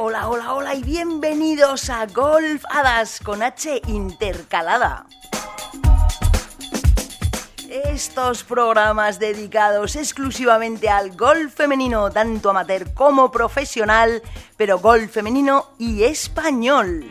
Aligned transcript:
Hola, 0.00 0.28
hola, 0.28 0.54
hola 0.54 0.74
y 0.76 0.84
bienvenidos 0.84 1.90
a 1.90 2.06
Golf 2.06 2.62
Hadas 2.70 3.18
con 3.18 3.42
H 3.42 3.82
intercalada. 3.88 5.06
Estos 7.68 8.44
programas 8.44 9.18
dedicados 9.18 9.96
exclusivamente 9.96 10.88
al 10.88 11.16
golf 11.16 11.52
femenino, 11.52 12.12
tanto 12.12 12.50
amateur 12.50 12.94
como 12.94 13.32
profesional, 13.32 14.22
pero 14.56 14.78
golf 14.78 15.10
femenino 15.10 15.70
y 15.80 16.04
español. 16.04 17.04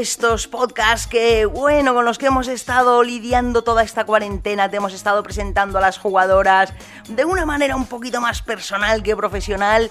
Estos 0.00 0.48
podcasts 0.48 1.06
que, 1.06 1.44
bueno, 1.44 1.92
con 1.92 2.06
los 2.06 2.16
que 2.16 2.26
hemos 2.26 2.48
estado 2.48 3.02
lidiando 3.02 3.62
toda 3.62 3.82
esta 3.82 4.06
cuarentena, 4.06 4.70
te 4.70 4.78
hemos 4.78 4.94
estado 4.94 5.22
presentando 5.22 5.76
a 5.76 5.82
las 5.82 5.98
jugadoras 5.98 6.72
de 7.06 7.26
una 7.26 7.44
manera 7.44 7.76
un 7.76 7.84
poquito 7.84 8.18
más 8.18 8.40
personal 8.40 9.02
que 9.02 9.14
profesional. 9.14 9.90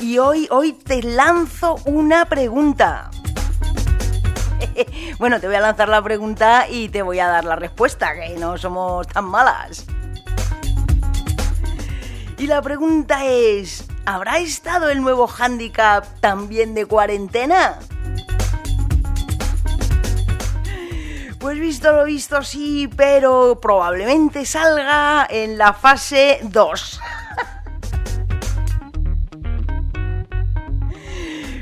Y 0.00 0.18
hoy, 0.18 0.48
hoy 0.50 0.72
te 0.72 1.02
lanzo 1.02 1.76
una 1.84 2.24
pregunta. 2.24 3.10
bueno, 5.18 5.38
te 5.38 5.46
voy 5.46 5.56
a 5.56 5.60
lanzar 5.60 5.88
la 5.88 6.02
pregunta 6.02 6.66
y 6.68 6.88
te 6.88 7.02
voy 7.02 7.20
a 7.20 7.28
dar 7.28 7.44
la 7.44 7.54
respuesta, 7.54 8.12
que 8.14 8.36
no 8.36 8.58
somos 8.58 9.06
tan 9.06 9.26
malas. 9.26 9.86
Y 12.38 12.48
la 12.48 12.60
pregunta 12.60 13.24
es, 13.24 13.84
¿habrá 14.04 14.38
estado 14.38 14.88
el 14.88 15.00
nuevo 15.00 15.28
handicap 15.28 16.04
también 16.18 16.74
de 16.74 16.86
cuarentena? 16.86 17.78
Pues 21.44 21.60
visto 21.60 21.92
lo 21.92 22.04
visto, 22.04 22.42
sí, 22.42 22.88
pero 22.96 23.60
probablemente 23.60 24.46
salga 24.46 25.26
en 25.28 25.58
la 25.58 25.74
fase 25.74 26.38
2. 26.42 27.00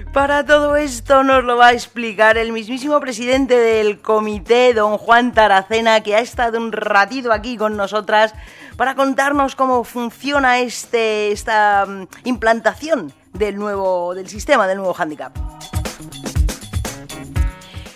Para 0.13 0.47
todo 0.47 0.77
esto 0.77 1.25
nos 1.25 1.43
lo 1.43 1.57
va 1.57 1.67
a 1.67 1.73
explicar 1.73 2.39
el 2.39 2.53
mismísimo 2.53 3.01
presidente 3.01 3.57
del 3.57 4.01
comité, 4.01 4.73
don 4.73 4.99
Juan 4.99 5.35
Taracena, 5.35 6.01
que 6.03 6.15
ha 6.15 6.21
estado 6.21 6.59
un 6.59 6.71
ratito 6.71 7.33
aquí 7.33 7.57
con 7.57 7.77
nosotras 7.77 8.37
para 8.77 8.95
contarnos 8.95 9.57
cómo 9.57 9.83
funciona 9.83 10.61
este, 10.61 11.33
esta 11.33 11.87
mm, 11.87 12.07
implantación 12.23 13.13
del 13.33 13.57
nuevo 13.57 14.15
del 14.15 14.29
sistema 14.29 14.69
del 14.69 14.77
nuevo 14.77 14.95
handicap. 14.97 15.37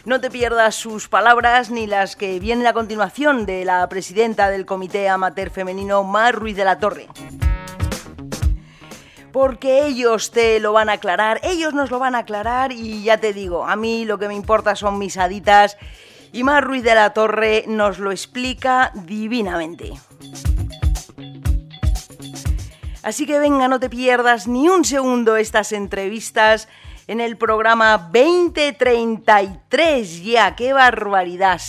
No 0.06 0.20
te 0.20 0.30
pierdas 0.30 0.76
sus 0.76 1.08
palabras 1.08 1.72
ni 1.72 1.88
las 1.88 2.14
que 2.14 2.38
vienen 2.38 2.68
a 2.68 2.72
continuación 2.72 3.44
de 3.44 3.64
la 3.64 3.88
presidenta 3.88 4.48
del 4.50 4.64
Comité 4.64 5.08
Amateur 5.08 5.50
Femenino, 5.50 6.04
Mar 6.04 6.36
Ruiz 6.36 6.54
de 6.54 6.64
la 6.64 6.78
Torre. 6.78 7.08
Porque 9.32 9.84
ellos 9.84 10.30
te 10.30 10.60
lo 10.60 10.72
van 10.72 10.90
a 10.90 10.92
aclarar, 10.92 11.40
ellos 11.42 11.74
nos 11.74 11.90
lo 11.90 11.98
van 11.98 12.14
a 12.14 12.18
aclarar 12.18 12.70
y 12.70 13.02
ya 13.02 13.18
te 13.18 13.32
digo, 13.32 13.66
a 13.66 13.74
mí 13.74 14.04
lo 14.04 14.16
que 14.16 14.28
me 14.28 14.34
importa 14.34 14.76
son 14.76 14.96
mis 14.96 15.16
haditas 15.16 15.76
y 16.32 16.44
Mar 16.44 16.62
Ruiz 16.62 16.84
de 16.84 16.94
la 16.94 17.12
Torre 17.12 17.64
nos 17.66 17.98
lo 17.98 18.12
explica 18.12 18.92
divinamente. 18.94 19.94
Así 23.02 23.26
que 23.26 23.40
venga, 23.40 23.66
no 23.66 23.80
te 23.80 23.90
pierdas 23.90 24.46
ni 24.46 24.68
un 24.68 24.84
segundo 24.84 25.36
estas 25.36 25.72
entrevistas 25.72 26.68
en 27.08 27.20
el 27.20 27.36
programa 27.36 28.10
2033 28.12 30.24
ya, 30.24 30.56
qué 30.56 30.72
barbaridad, 30.72 31.60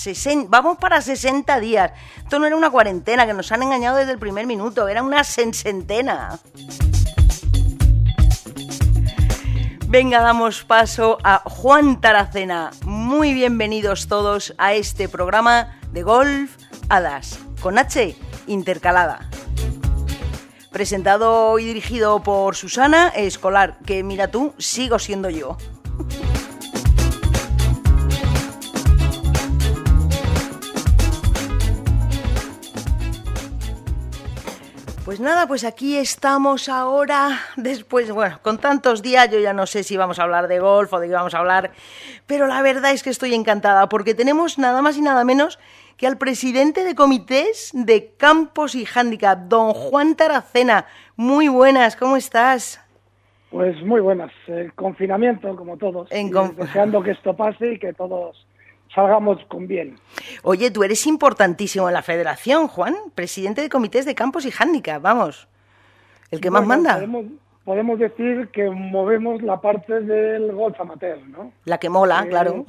vamos 0.48 0.80
para 0.80 1.00
60 1.02 1.60
días. 1.60 1.92
Esto 2.18 2.40
no 2.40 2.48
era 2.48 2.56
una 2.56 2.72
cuarentena, 2.72 3.28
que 3.28 3.34
nos 3.34 3.52
han 3.52 3.64
engañado 3.64 3.98
desde 3.98 4.14
el 4.14 4.20
primer 4.20 4.48
minuto, 4.48 4.88
era 4.88 5.04
una 5.04 5.24
sesentena. 5.24 6.40
Venga, 9.88 10.22
damos 10.22 10.64
paso 10.64 11.18
a 11.24 11.44
Juan 11.46 12.02
Taracena. 12.02 12.72
Muy 12.84 13.34
bienvenidos 13.34 14.08
todos 14.08 14.54
a 14.58 14.74
este 14.74 15.08
programa 15.08 15.78
de 15.92 16.02
Golf 16.04 16.58
Hadas, 16.90 17.40
con 17.62 17.78
H 17.78 18.16
intercalada 18.48 19.30
presentado 20.78 21.58
y 21.58 21.66
dirigido 21.66 22.22
por 22.22 22.56
Susana 22.56 23.08
Escolar, 23.08 23.80
que 23.84 24.04
mira 24.04 24.28
tú, 24.28 24.54
sigo 24.60 25.00
siendo 25.00 25.28
yo. 25.28 25.58
Pues 35.04 35.20
nada, 35.20 35.48
pues 35.48 35.64
aquí 35.64 35.98
estamos 35.98 36.70
ahora, 36.70 37.40
después, 37.56 38.12
bueno, 38.12 38.40
con 38.44 38.60
tantos 38.60 39.02
días, 39.02 39.32
yo 39.32 39.40
ya 39.40 39.54
no 39.54 39.66
sé 39.66 39.84
si 39.84 39.98
vamos 39.98 40.20
a 40.20 40.24
hablar 40.24 40.48
de 40.48 40.60
golf 40.60 40.94
o 40.94 41.00
de 41.00 41.08
qué 41.08 41.14
vamos 41.14 41.34
a 41.34 41.40
hablar, 41.40 41.72
pero 42.28 42.46
la 42.46 42.62
verdad 42.62 42.92
es 42.92 43.02
que 43.02 43.10
estoy 43.10 43.34
encantada 43.34 43.90
porque 43.90 44.14
tenemos 44.14 44.60
nada 44.60 44.84
más 44.84 44.96
y 44.96 45.02
nada 45.02 45.24
menos 45.24 45.58
que 45.98 46.08
al 46.08 46.18
presidente 46.18 46.84
de 46.84 46.96
comités 46.96 47.72
de 47.74 48.14
campos 48.18 48.76
y 48.76 48.86
handicap, 48.86 49.40
don 49.48 49.74
Juan 49.74 50.16
Taracena. 50.16 50.86
Muy 51.16 51.48
buenas, 51.48 51.96
¿cómo 51.96 52.18
estás? 52.18 52.80
Pues 53.50 53.82
muy 53.84 54.00
buenas. 54.00 54.32
El 54.48 54.74
confinamiento, 54.74 55.56
como 55.56 55.78
todos. 55.78 56.10
deseando 56.10 57.02
que 57.02 57.12
esto 57.12 57.36
pase 57.36 57.74
y 57.74 57.80
que 57.80 57.94
todos 57.94 58.46
salgamos 58.94 59.44
con 59.48 59.68
bien. 59.68 60.00
Oye, 60.44 60.70
tú 60.70 60.84
eres 60.84 61.08
importantísimo 61.08 61.88
en 61.88 61.96
la 61.96 62.04
federación, 62.04 62.68
Juan, 62.68 62.96
presidente 63.16 63.62
de 63.62 63.70
comités 63.70 64.06
de 64.06 64.16
campos 64.16 64.46
y 64.46 64.52
handicap, 64.58 65.02
vamos. 65.02 65.48
El 66.30 66.42
que 66.42 66.52
más 66.52 66.66
manda 66.66 66.96
podemos 66.96 67.26
decir 67.98 68.48
que 68.54 68.70
movemos 68.70 69.42
la 69.42 69.60
parte 69.60 70.02
del 70.02 70.52
golf 70.54 70.80
amateur, 70.80 71.20
¿no? 71.28 71.52
La 71.66 71.78
que 71.78 71.90
mola, 71.90 72.26
claro. 72.30 72.66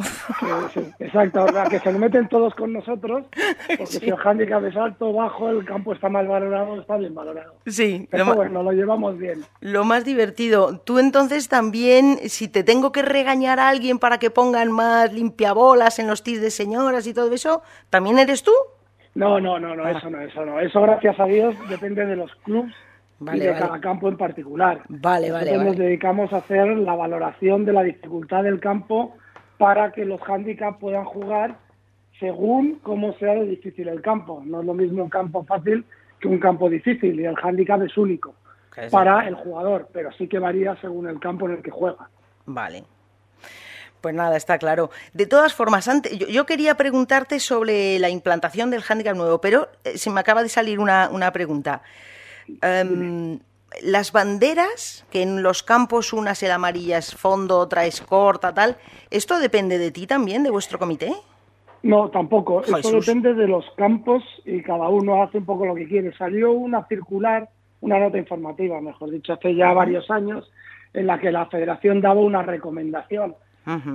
exacto, 0.99 1.47
la 1.47 1.69
que 1.69 1.79
se 1.79 1.93
lo 1.93 1.99
meten 1.99 2.29
todos 2.29 2.55
con 2.55 2.73
nosotros, 2.73 3.27
porque 3.67 3.87
si 3.87 4.09
el 4.09 4.17
handicap 4.23 4.65
es 4.65 4.77
alto, 4.77 5.13
bajo, 5.13 5.51
el 5.51 5.65
campo 5.65 5.93
está 5.93 6.09
mal 6.09 6.27
valorado, 6.27 6.81
está 6.81 6.97
bien 6.97 7.15
valorado. 7.15 7.55
Sí. 7.67 8.09
Pero 8.11 8.35
bueno, 8.35 8.63
lo 8.63 8.73
llevamos 8.73 9.19
bien. 9.19 9.45
Lo 9.61 9.85
más 9.85 10.05
divertido. 10.05 10.79
Tú 10.79 10.99
entonces 10.99 11.49
también, 11.49 12.19
si 12.29 12.49
te 12.49 12.65
tengo 12.65 12.93
que 12.93 13.03
regañar 13.03 13.61
a 13.61 13.69
alguien 13.69 13.99
para 13.99 14.19
que 14.19 14.31
pongan 14.31 14.73
más 14.73 15.13
limpiabolas 15.13 15.99
en 15.99 16.09
los 16.09 16.23
tis 16.23 16.41
de 16.41 16.51
señoras 16.51 17.07
y 17.07 17.15
todo 17.15 17.33
eso, 17.33 17.63
¿también 17.91 18.19
eres 18.19 18.43
tú? 18.43 18.53
No, 19.15 19.41
no, 19.41 19.59
no, 19.59 19.75
no, 19.75 19.85
ah. 19.85 19.93
eso 19.93 20.11
no, 20.11 20.21
eso 20.21 20.45
no. 20.45 20.61
Eso, 20.61 20.81
gracias 20.81 21.19
a 21.19 21.25
Dios, 21.25 21.55
depende 21.69 22.05
de 22.07 22.17
los 22.17 22.35
clubs 22.45 22.73
y 23.21 23.39
de 23.39 23.55
cada 23.55 23.81
campo 23.81 24.09
en 24.09 24.17
particular. 24.17 24.83
Vale, 24.89 25.31
vale, 25.31 25.59
Nos 25.59 25.77
dedicamos 25.77 26.33
a 26.33 26.39
hacer 26.39 26.69
la 26.69 26.95
valoración 26.95 27.65
de 27.65 27.73
la 27.73 27.83
dificultad 27.83 28.45
del 28.45 28.61
campo 28.61 29.17
para 29.59 29.93
que 29.93 30.05
los 30.05 30.21
handicaps 30.23 30.79
puedan 30.79 31.05
jugar 31.05 31.57
según 32.21 32.79
cómo 32.83 33.13
sea 33.15 33.35
de 33.35 33.47
difícil 33.47 33.89
el 33.89 34.03
campo. 34.03 34.43
No 34.45 34.61
es 34.61 34.67
lo 34.67 34.75
mismo 34.75 35.03
un 35.03 35.11
campo 35.11 35.45
fácil 35.45 35.85
que 36.21 36.29
un 36.29 36.39
campo 36.39 36.69
difícil 36.69 37.19
y 37.21 37.25
el 37.25 37.37
handicap 37.41 37.83
es 37.83 37.97
único 37.97 38.35
para 38.91 39.27
el 39.27 39.35
jugador, 39.35 39.89
pero 39.93 40.13
sí 40.13 40.29
que 40.29 40.39
varía 40.39 40.77
según 40.81 41.09
el 41.09 41.19
campo 41.19 41.47
en 41.47 41.57
el 41.57 41.63
que 41.63 41.71
juega. 41.71 42.09
Vale. 42.47 42.85
Pues 44.01 44.15
nada, 44.15 44.37
está 44.37 44.59
claro. 44.59 44.91
De 45.13 45.27
todas 45.27 45.55
formas, 45.55 45.89
antes, 45.89 46.17
yo, 46.17 46.47
quería 46.47 46.77
preguntarte 46.77 47.41
sobre 47.41 47.99
la 47.99 48.09
implantación 48.09 48.71
del 48.71 48.85
handicap 48.89 49.17
nuevo, 49.17 49.41
pero 49.41 49.69
eh, 49.83 49.99
se 49.99 50.11
me 50.11 50.21
acaba 50.21 50.43
de 50.43 50.49
salir 50.49 50.79
una, 50.79 51.09
una 51.11 51.33
pregunta. 51.33 51.83
Em, 52.63 53.39
las 53.83 54.13
banderas, 54.13 55.07
que 55.11 55.23
en 55.23 55.43
los 55.43 55.63
campos 55.63 56.13
una 56.13 56.33
es 56.33 56.43
el 56.43 56.51
amarilla 56.51 56.99
es 56.99 57.15
fondo, 57.15 57.59
otra 57.59 57.85
es 57.85 58.01
corta, 58.01 58.55
tal, 58.55 58.77
¿esto 59.11 59.39
depende 59.39 59.79
de 59.79 59.91
ti 59.91 60.07
también, 60.07 60.43
de 60.43 60.51
vuestro 60.51 60.79
comité? 60.79 61.13
No, 61.83 62.09
tampoco. 62.11 62.63
Eso 62.63 62.91
depende 62.91 63.35
de 63.35 63.47
los 63.47 63.65
campos 63.77 64.23
y 64.45 64.63
cada 64.63 64.89
uno 64.89 65.23
hace 65.23 65.39
un 65.39 65.45
poco 65.45 65.65
lo 65.65 65.75
que 65.75 65.87
quiere. 65.87 66.13
Salió 66.17 66.51
una 66.53 66.85
circular, 66.87 67.49
una 67.81 68.01
nota 68.01 68.19
informativa, 68.19 68.81
mejor 68.81 69.11
dicho, 69.11 69.33
hace 69.33 69.55
ya 69.55 69.73
varios 69.73 70.11
años, 70.11 70.51
en 70.93 71.07
la 71.07 71.21
que 71.21 71.31
la 71.31 71.47
federación 71.47 72.01
daba 72.01 72.21
una 72.21 72.43
recomendación, 72.43 73.37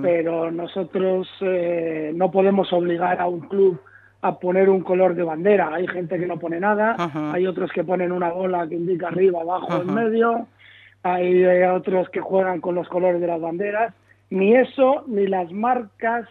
pero 0.02 0.52
nosotros 0.52 1.28
eh, 1.40 2.12
no 2.14 2.30
podemos 2.30 2.72
obligar 2.72 3.20
a 3.20 3.26
un 3.26 3.40
club 3.40 3.80
a 4.24 4.38
poner 4.38 4.70
un 4.70 4.80
color 4.80 5.14
de 5.14 5.22
bandera. 5.22 5.74
Hay 5.74 5.86
gente 5.86 6.18
que 6.18 6.26
no 6.26 6.38
pone 6.38 6.58
nada, 6.58 6.96
hay 7.34 7.46
otros 7.46 7.70
que 7.70 7.84
ponen 7.84 8.10
una 8.10 8.30
bola 8.30 8.66
que 8.66 8.74
indica 8.74 9.08
arriba, 9.08 9.42
abajo, 9.42 9.82
en 9.82 9.92
medio, 9.92 10.46
hay 11.02 11.42
eh, 11.42 11.68
otros 11.68 12.08
que 12.08 12.22
juegan 12.22 12.62
con 12.62 12.74
los 12.74 12.88
colores 12.88 13.20
de 13.20 13.26
las 13.26 13.38
banderas. 13.38 13.92
Ni 14.30 14.54
eso, 14.54 15.04
ni 15.08 15.26
las 15.26 15.52
marcas 15.52 16.26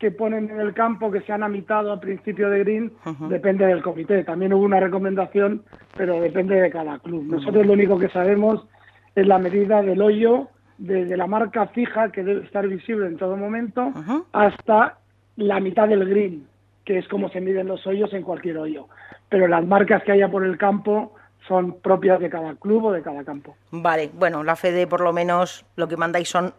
que 0.00 0.10
ponen 0.10 0.50
en 0.50 0.58
el 0.58 0.74
campo 0.74 1.12
que 1.12 1.20
se 1.20 1.32
han 1.32 1.44
amitado 1.44 1.92
al 1.92 2.00
principio 2.00 2.50
de 2.50 2.58
Green, 2.58 2.92
depende 3.28 3.66
del 3.66 3.82
comité. 3.82 4.24
También 4.24 4.52
hubo 4.52 4.64
una 4.64 4.80
recomendación, 4.80 5.62
pero 5.96 6.20
depende 6.20 6.60
de 6.60 6.70
cada 6.70 6.98
club. 6.98 7.22
Nosotros 7.22 7.64
lo 7.64 7.74
único 7.74 8.00
que 8.00 8.08
sabemos 8.08 8.66
es 9.14 9.28
la 9.28 9.38
medida 9.38 9.80
del 9.80 10.02
hoyo 10.02 10.48
desde 10.76 11.16
la 11.16 11.28
marca 11.28 11.68
fija 11.68 12.10
que 12.10 12.24
debe 12.24 12.44
estar 12.44 12.66
visible 12.66 13.06
en 13.06 13.16
todo 13.16 13.36
momento 13.36 13.92
hasta 14.32 14.98
la 15.36 15.60
mitad 15.60 15.86
del 15.86 16.08
green 16.08 16.51
que 16.84 16.98
es 16.98 17.08
como 17.08 17.28
se 17.28 17.40
miden 17.40 17.68
los 17.68 17.86
hoyos 17.86 18.12
en 18.12 18.22
cualquier 18.22 18.58
hoyo. 18.58 18.88
Pero 19.28 19.46
las 19.48 19.64
marcas 19.64 20.02
que 20.02 20.12
haya 20.12 20.28
por 20.28 20.44
el 20.44 20.58
campo 20.58 21.14
son 21.48 21.80
propias 21.80 22.20
de 22.20 22.30
cada 22.30 22.54
club 22.54 22.84
o 22.86 22.92
de 22.92 23.02
cada 23.02 23.24
campo. 23.24 23.56
Vale, 23.70 24.10
bueno, 24.14 24.44
la 24.44 24.56
FEDE 24.56 24.86
por 24.86 25.00
lo 25.00 25.12
menos 25.12 25.64
lo 25.76 25.88
que 25.88 25.96
mandáis 25.96 26.28
son 26.28 26.54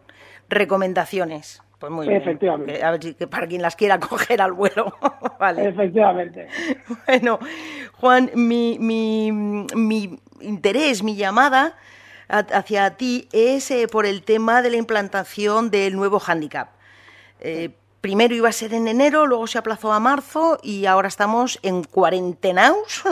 recomendaciones. 0.48 1.62
Pues 1.78 1.92
muy 1.92 2.08
Efectivamente. 2.08 2.82
a 2.82 2.92
ver 2.92 3.02
si 3.02 3.14
que 3.14 3.26
para 3.26 3.46
quien 3.46 3.60
las 3.60 3.76
quiera 3.76 3.98
coger 4.00 4.40
al 4.40 4.52
vuelo. 4.52 4.94
vale. 5.40 5.68
Efectivamente. 5.68 6.48
Bueno, 7.06 7.38
Juan, 7.94 8.30
mi, 8.34 8.78
mi, 8.78 9.32
mi 9.32 10.18
interés, 10.40 11.02
mi 11.02 11.16
llamada 11.16 11.76
hacia 12.28 12.96
ti 12.96 13.28
es 13.32 13.70
eh, 13.70 13.86
por 13.86 14.06
el 14.06 14.22
tema 14.22 14.62
de 14.62 14.70
la 14.70 14.76
implantación 14.76 15.70
del 15.70 15.96
nuevo 15.96 16.20
handicap. 16.26 16.68
Eh, 17.40 17.70
primero 18.04 18.34
iba 18.34 18.50
a 18.50 18.52
ser 18.52 18.74
en 18.74 18.86
enero, 18.86 19.26
luego 19.26 19.46
se 19.46 19.56
aplazó 19.56 19.90
a 19.90 19.98
marzo 19.98 20.58
y 20.62 20.84
ahora 20.84 21.08
estamos 21.08 21.58
en 21.62 21.84
cuarentenaus. 21.84 23.02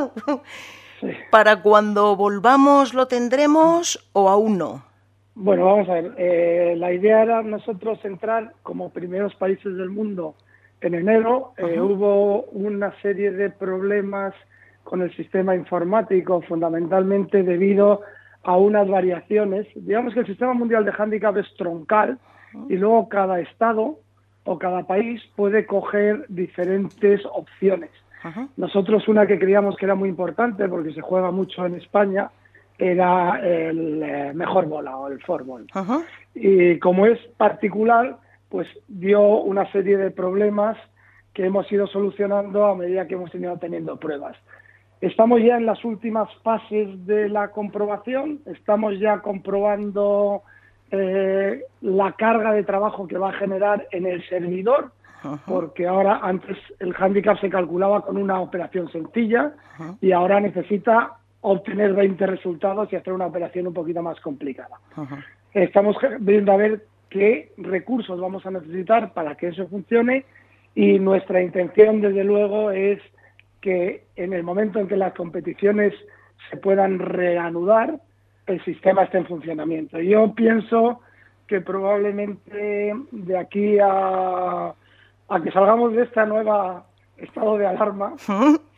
¿Para 1.31 1.63
cuando 1.63 2.15
volvamos 2.15 2.93
lo 2.93 3.09
tendremos 3.09 4.07
o 4.13 4.29
aún 4.29 4.59
no? 4.59 4.85
Bueno, 5.35 5.65
vamos 5.65 5.89
a 5.89 5.95
ver. 5.95 6.13
Eh, 6.19 6.75
la 6.77 6.93
idea 6.93 7.23
era 7.23 7.43
nosotros 7.43 8.05
entrar 8.05 8.53
como 8.63 8.91
primeros 8.91 9.35
países 9.37 9.75
del 9.79 9.89
mundo 9.89 10.35
en 10.83 10.93
enero. 10.95 11.55
Eh, 11.57 11.81
hubo 11.81 12.43
una 12.53 12.93
serie 13.01 13.31
de 13.31 13.49
problemas 13.49 14.35
con 14.85 15.01
el 15.01 15.11
sistema 15.17 15.57
informático, 15.57 16.43
fundamentalmente 16.43 17.43
debido 17.43 18.03
a 18.43 18.59
unas 18.59 18.87
variaciones. 18.87 19.67
Digamos 19.75 20.13
que 20.13 20.21
el 20.21 20.27
sistema 20.27 20.53
mundial 20.53 20.85
de 20.85 20.93
handicap 20.93 21.35
es 21.39 21.47
troncal 21.57 22.19
y 22.69 22.77
luego 22.77 23.09
cada 23.09 23.41
estado 23.41 23.97
o 24.45 24.59
cada 24.59 24.85
país 24.85 25.23
puede 25.37 25.67
coger 25.67 26.27
diferentes 26.29 27.21
opciones. 27.33 27.91
Nosotros 28.57 29.09
una 29.09 29.27
que 29.27 29.39
creíamos 29.39 29.77
que 29.77 29.85
era 29.85 29.97
muy 29.97 30.09
importante 30.09 30.69
porque 30.69 30.93
se 30.93 31.01
juega 31.01 31.33
mucho 31.33 31.67
en 31.67 31.75
España 31.75 32.31
era 32.79 33.41
el 33.43 34.03
eh, 34.03 34.33
mejor 34.35 34.67
bola 34.67 34.97
o 34.97 35.09
el 35.09 35.21
fórmula. 35.23 35.65
Y 36.35 36.79
como 36.79 37.07
es 37.07 37.19
particular, 37.37 38.19
pues 38.49 38.69
dio 38.89 39.21
una 39.21 39.71
serie 39.73 39.97
de 39.97 40.11
problemas 40.11 40.77
que 41.33 41.47
hemos 41.47 41.71
ido 41.73 41.87
solucionando 41.87 42.67
a 42.67 42.77
medida 42.77 43.07
que 43.07 43.15
hemos 43.15 43.35
ido 43.35 43.57
teniendo 43.59 43.99
pruebas. 43.99 44.37
Estamos 45.01 45.41
ya 45.43 45.57
en 45.57 45.67
las 45.67 45.85
últimas 45.85 46.29
fases 46.43 47.07
de 47.07 47.29
la 47.29 47.49
comprobación, 47.51 48.41
estamos 48.47 48.99
ya 49.01 49.19
comprobando 49.19 50.43
eh, 50.93 51.65
la 51.81 52.13
carga 52.13 52.53
de 52.53 52.65
trabajo 52.65 53.09
que 53.09 53.17
va 53.17 53.31
a 53.31 53.33
generar 53.33 53.89
en 53.93 54.07
el 54.07 54.23
servidor, 54.29 54.93
porque 55.47 55.87
ahora 55.87 56.21
antes 56.23 56.59
el 56.81 56.95
handicap 56.99 57.41
se 57.41 57.49
calculaba 57.49 58.03
con 58.03 58.17
una 58.17 58.41
operación 58.41 58.91
sencilla 58.91 59.53
y 60.01 60.13
ahora 60.13 60.41
necesita 60.41 61.13
obtener 61.41 61.95
20 61.95 62.27
resultados 62.27 62.93
y 62.93 62.97
hacer 62.97 63.13
una 63.13 63.27
operación 63.27 63.69
un 63.69 63.73
poquito 63.73 64.03
más 64.03 64.21
complicada. 64.21 64.77
Estamos 65.55 65.97
viendo 66.21 66.53
a 66.53 66.57
ver 66.57 66.85
qué 67.09 67.53
recursos 67.57 68.21
vamos 68.21 68.45
a 68.45 68.51
necesitar 68.51 69.15
para 69.15 69.35
que 69.37 69.49
eso 69.49 69.67
funcione 69.69 70.27
y 70.75 70.99
nuestra 70.99 71.43
intención, 71.43 72.01
desde 72.01 72.25
luego, 72.25 72.71
es 72.71 73.01
que 73.63 74.05
en 74.17 74.33
el 74.33 74.43
momento 74.43 74.79
en 74.79 74.89
que 74.89 74.97
las 74.97 75.15
competiciones 75.15 75.95
se 76.51 76.57
puedan 76.57 76.99
reanudar, 76.99 78.01
el 78.47 78.65
sistema 78.65 79.05
esté 79.05 79.19
en 79.19 79.27
funcionamiento. 79.27 80.01
Yo 80.01 80.35
pienso 80.35 81.01
que 81.47 81.61
probablemente 81.61 82.95
de 83.11 83.39
aquí 83.39 83.79
a, 83.79 84.75
a 85.29 85.43
que 85.43 85.51
salgamos 85.51 85.93
de 85.95 86.03
esta 86.03 86.27
nueva 86.27 86.87
estado 87.17 87.57
de 87.57 87.67
alarma, 87.67 88.15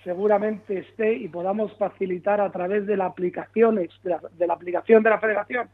seguramente 0.02 0.78
esté 0.78 1.14
y 1.14 1.28
podamos 1.28 1.72
facilitar 1.78 2.40
a 2.40 2.50
través 2.50 2.86
de, 2.86 2.96
las 2.96 3.10
aplicaciones, 3.10 3.90
de, 4.02 4.46
la, 4.46 4.54
aplicación 4.54 5.02
de 5.02 5.10
la 5.10 5.18
federación 5.18 5.68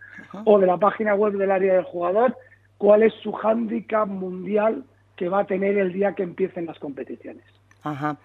o 0.45 0.59
de 0.59 0.67
la 0.67 0.77
página 0.77 1.15
web 1.15 1.35
del 1.35 1.51
área 1.51 1.75
del 1.75 1.85
jugador 1.85 2.37
cuál 2.79 3.03
es 3.03 3.13
su 3.23 3.33
hándicap 3.33 4.09
mundial 4.09 4.85
que 5.17 5.29
va 5.29 5.41
a 5.41 5.47
tener 5.47 5.77
el 5.77 5.93
día 5.93 6.15
que 6.15 6.23
empiecen 6.23 6.67
las 6.67 6.79
competiciones. 6.79 7.45
Ajá. 7.83 8.17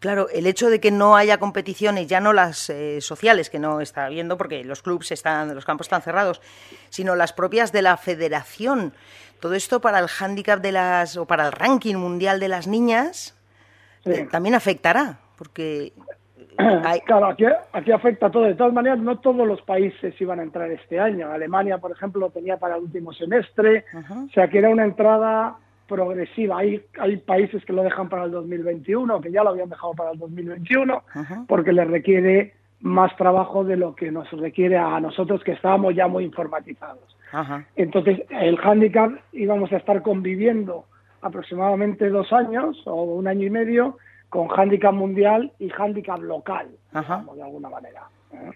Claro, 0.00 0.28
el 0.30 0.46
hecho 0.46 0.70
de 0.70 0.80
que 0.80 0.90
no 0.90 1.14
haya 1.14 1.36
competiciones, 1.38 2.06
ya 2.06 2.20
no 2.20 2.32
las 2.32 2.70
eh, 2.70 3.02
sociales, 3.02 3.50
que 3.50 3.58
no 3.58 3.82
está 3.82 4.06
habiendo 4.06 4.38
porque 4.38 4.64
los 4.64 4.82
clubes 4.82 5.12
están, 5.12 5.54
los 5.54 5.66
campos 5.66 5.88
están 5.88 6.00
cerrados, 6.00 6.40
sino 6.88 7.16
las 7.16 7.34
propias 7.34 7.70
de 7.70 7.82
la 7.82 7.98
federación. 7.98 8.94
Todo 9.40 9.54
esto 9.54 9.82
para 9.82 9.98
el 9.98 10.08
hándicap 10.08 10.60
de 10.60 10.72
las, 10.72 11.18
o 11.18 11.26
para 11.26 11.46
el 11.46 11.52
ranking 11.52 11.96
mundial 11.96 12.40
de 12.40 12.48
las 12.48 12.66
niñas, 12.66 13.36
eh, 14.06 14.26
también 14.30 14.54
afectará 14.54 15.18
porque... 15.36 15.92
Claro, 17.06 17.28
aquí, 17.28 17.44
aquí 17.72 17.90
afecta 17.92 18.30
todo. 18.30 18.42
De 18.42 18.54
todas 18.54 18.74
maneras, 18.74 18.98
no 18.98 19.18
todos 19.18 19.46
los 19.46 19.62
países 19.62 20.18
iban 20.20 20.40
a 20.40 20.42
entrar 20.42 20.70
este 20.70 21.00
año. 21.00 21.30
Alemania, 21.32 21.78
por 21.78 21.90
ejemplo, 21.90 22.20
lo 22.20 22.30
tenía 22.30 22.58
para 22.58 22.76
el 22.76 22.82
último 22.82 23.14
semestre. 23.14 23.86
O 23.94 24.30
sea, 24.34 24.48
que 24.48 24.58
era 24.58 24.68
una 24.68 24.84
entrada 24.84 25.56
progresiva. 25.90 26.58
Hay, 26.58 26.80
hay 26.98 27.16
países 27.16 27.64
que 27.64 27.72
lo 27.72 27.82
dejan 27.82 28.08
para 28.08 28.24
el 28.24 28.30
2021, 28.30 29.20
que 29.20 29.32
ya 29.32 29.42
lo 29.42 29.50
habían 29.50 29.68
dejado 29.68 29.92
para 29.94 30.12
el 30.12 30.18
2021, 30.18 31.02
porque 31.48 31.72
les 31.72 31.88
requiere 31.88 32.54
más 32.80 33.14
trabajo 33.16 33.64
de 33.64 33.76
lo 33.76 33.94
que 33.94 34.10
nos 34.10 34.30
requiere 34.30 34.78
a 34.78 34.98
nosotros 35.00 35.42
que 35.44 35.52
estábamos 35.52 35.94
ya 35.94 36.06
muy 36.06 36.24
informatizados. 36.24 37.16
Entonces, 37.76 38.22
el 38.30 38.58
handicap 38.62 39.12
íbamos 39.32 39.70
a 39.72 39.76
estar 39.76 40.00
conviviendo 40.02 40.84
aproximadamente 41.22 42.08
dos 42.08 42.32
años 42.32 42.80
o 42.86 43.02
un 43.02 43.28
año 43.28 43.46
y 43.46 43.50
medio 43.50 43.98
con 44.30 44.48
handicap 44.48 44.94
mundial 44.94 45.52
y 45.58 45.70
handicap 45.76 46.20
local, 46.20 46.68
de 46.92 47.42
alguna 47.42 47.68
manera. 47.68 48.02
¿eh? 48.32 48.50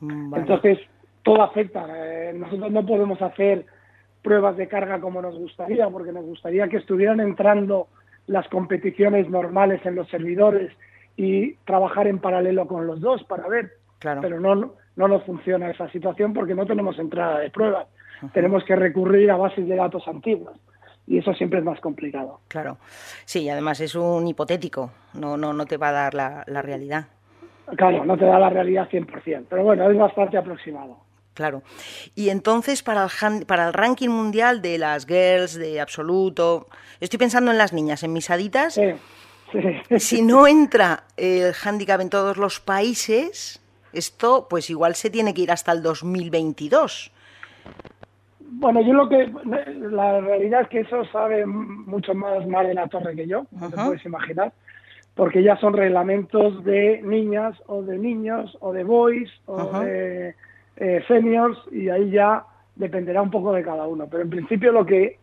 Mm, 0.00 0.34
Entonces, 0.34 0.78
todo 1.22 1.42
afecta. 1.42 1.84
Eh, 1.88 2.32
nosotros 2.34 2.70
no 2.70 2.86
podemos 2.86 3.20
hacer 3.20 3.66
pruebas 4.26 4.56
de 4.56 4.66
carga 4.66 5.00
como 5.00 5.22
nos 5.22 5.38
gustaría, 5.38 5.88
porque 5.88 6.10
nos 6.10 6.24
gustaría 6.24 6.66
que 6.66 6.78
estuvieran 6.78 7.20
entrando 7.20 7.86
las 8.26 8.48
competiciones 8.48 9.30
normales 9.30 9.80
en 9.86 9.94
los 9.94 10.08
servidores 10.08 10.72
y 11.16 11.54
trabajar 11.64 12.08
en 12.08 12.18
paralelo 12.18 12.66
con 12.66 12.88
los 12.88 13.00
dos 13.00 13.22
para 13.22 13.46
ver. 13.46 13.74
Pero 14.00 14.40
no, 14.40 14.72
no 14.96 15.08
nos 15.08 15.22
funciona 15.22 15.70
esa 15.70 15.88
situación 15.90 16.34
porque 16.34 16.56
no 16.56 16.66
tenemos 16.66 16.98
entrada 16.98 17.38
de 17.38 17.50
pruebas. 17.50 17.86
Tenemos 18.32 18.64
que 18.64 18.74
recurrir 18.74 19.30
a 19.30 19.36
bases 19.36 19.68
de 19.68 19.76
datos 19.76 20.08
antiguas 20.08 20.56
y 21.06 21.18
eso 21.18 21.32
siempre 21.34 21.60
es 21.60 21.64
más 21.64 21.78
complicado. 21.78 22.40
Claro, 22.48 22.78
sí, 23.24 23.48
además 23.48 23.80
es 23.80 23.94
un 23.94 24.26
hipotético, 24.26 24.90
no, 25.14 25.36
no, 25.36 25.52
no 25.52 25.66
te 25.66 25.76
va 25.76 25.90
a 25.90 25.92
dar 25.92 26.14
la, 26.14 26.62
realidad. 26.62 27.06
Claro, 27.76 28.04
no 28.04 28.18
te 28.18 28.24
da 28.24 28.40
la 28.40 28.50
realidad 28.50 28.88
100%, 28.90 29.46
pero 29.48 29.62
bueno, 29.62 29.88
es 29.88 29.96
bastante 29.96 30.36
aproximado. 30.36 31.05
Claro. 31.36 31.62
Y 32.14 32.30
entonces, 32.30 32.82
para 32.82 33.04
el, 33.04 33.44
para 33.44 33.68
el 33.68 33.74
ranking 33.74 34.08
mundial 34.08 34.62
de 34.62 34.78
las 34.78 35.06
girls, 35.06 35.54
de 35.54 35.82
absoluto, 35.82 36.66
estoy 36.98 37.18
pensando 37.18 37.50
en 37.50 37.58
las 37.58 37.74
niñas, 37.74 38.02
en 38.02 38.14
mis 38.14 38.30
haditas. 38.30 38.72
Sí, 38.72 39.98
Si 39.98 40.22
no 40.22 40.46
entra 40.46 41.04
el 41.18 41.52
handicap 41.62 42.00
en 42.00 42.08
todos 42.08 42.38
los 42.38 42.58
países, 42.58 43.60
esto 43.92 44.46
pues 44.48 44.70
igual 44.70 44.94
se 44.94 45.10
tiene 45.10 45.34
que 45.34 45.42
ir 45.42 45.52
hasta 45.52 45.72
el 45.72 45.82
2022. 45.82 47.12
Bueno, 48.40 48.80
yo 48.80 48.94
lo 48.94 49.08
que. 49.10 49.30
La 49.90 50.20
realidad 50.22 50.62
es 50.62 50.68
que 50.68 50.80
eso 50.80 51.04
sabe 51.12 51.44
mucho 51.44 52.14
más 52.14 52.46
mal 52.46 52.66
de 52.66 52.74
la 52.74 52.88
torre 52.88 53.14
que 53.14 53.26
yo, 53.26 53.46
no 53.50 53.68
te 53.68 53.76
puedes 53.76 54.04
imaginar, 54.06 54.52
porque 55.14 55.42
ya 55.42 55.58
son 55.58 55.74
reglamentos 55.74 56.64
de 56.64 57.02
niñas 57.02 57.56
o 57.66 57.82
de 57.82 57.98
niños 57.98 58.56
o 58.60 58.72
de 58.72 58.84
boys 58.84 59.30
o 59.44 59.80
de 59.80 60.34
eh, 60.76 61.02
seniors 61.08 61.58
y 61.72 61.88
ahí 61.88 62.10
ya 62.10 62.44
dependerá 62.74 63.22
un 63.22 63.30
poco 63.30 63.52
de 63.52 63.62
cada 63.62 63.86
uno. 63.86 64.06
Pero 64.10 64.22
en 64.22 64.30
principio 64.30 64.72
lo 64.72 64.84
que 64.84 65.18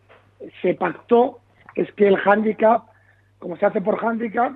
se 0.60 0.74
pactó 0.74 1.40
es 1.74 1.90
que 1.92 2.08
el 2.08 2.16
handicap, 2.24 2.84
como 3.38 3.56
se 3.56 3.66
hace 3.66 3.80
por 3.80 4.04
handicap 4.04 4.52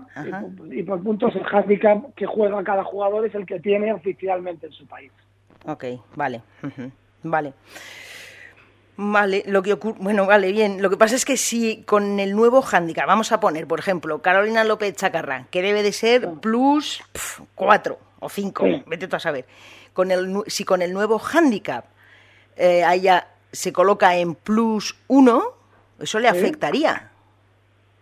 y 0.71 0.83
por, 0.83 1.03
puntos, 1.03 1.35
el 1.37 1.45
handicap 1.51 2.15
que 2.15 2.27
juega 2.27 2.63
cada 2.65 2.85
jugador 2.85 3.27
es 3.27 3.35
el 3.35 3.47
que 3.47 3.61
tiene 3.61 3.93
oficialmente 3.93 4.67
en 4.67 4.73
su 4.73 4.87
país. 4.87 5.13
Ok, 5.67 5.85
vale. 6.15 6.43
Vale. 7.23 7.53
Vale, 9.01 9.45
lo 9.47 9.63
que 9.63 9.75
ocurre, 9.75 9.99
bueno, 10.01 10.27
vale, 10.27 10.51
bien. 10.51 10.83
Lo 10.83 10.91
que 10.91 10.97
pasa 10.97 11.15
es 11.15 11.25
que 11.25 11.37
si 11.37 11.85
con 11.85 12.19
el 12.19 12.35
nuevo 12.35 12.65
handicap, 12.69 13.07
vamos 13.07 13.31
a 13.31 13.39
poner, 13.39 13.69
por 13.69 13.79
ejemplo, 13.79 14.21
Carolina 14.23 14.65
López 14.65 14.97
Chacarrán, 14.97 15.47
que 15.53 15.63
debe 15.63 15.85
de 15.85 15.93
ser 15.93 16.29
plus 16.41 17.01
4 17.55 17.97
o 18.19 18.29
5, 18.29 18.65
vete 18.89 19.07
tú 19.07 19.15
a 19.15 19.21
saber. 19.21 19.47
Con 19.99 20.13
el, 20.13 20.45
si 20.47 20.65
con 20.65 20.81
el 20.81 20.93
nuevo 20.93 21.19
handicap 21.19 21.85
eh, 22.57 22.85
se 23.51 23.73
coloca 23.73 24.17
en 24.17 24.37
plus 24.37 24.97
1, 25.09 25.43
eso 25.99 26.21
le 26.21 26.29
afectaría. 26.29 27.11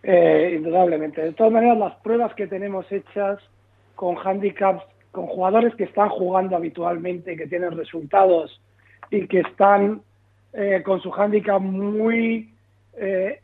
Eh, 0.02 0.56
indudablemente. 0.58 1.22
De 1.22 1.32
todas 1.32 1.54
maneras, 1.54 1.78
las 1.78 1.94
pruebas 2.00 2.34
que 2.34 2.48
tenemos 2.48 2.84
hechas 2.92 3.38
con 3.94 4.18
handicaps, 4.22 4.84
con 5.10 5.26
jugadores 5.26 5.74
que 5.74 5.84
están 5.84 6.10
jugando 6.10 6.54
habitualmente, 6.54 7.34
que 7.34 7.46
tienen 7.46 7.74
resultados 7.74 8.60
y 9.10 9.26
que 9.26 9.40
están 9.40 10.02
eh, 10.52 10.82
con 10.84 11.00
su 11.00 11.10
hándicap 11.10 11.62
muy 11.62 12.52
eh, 12.98 13.40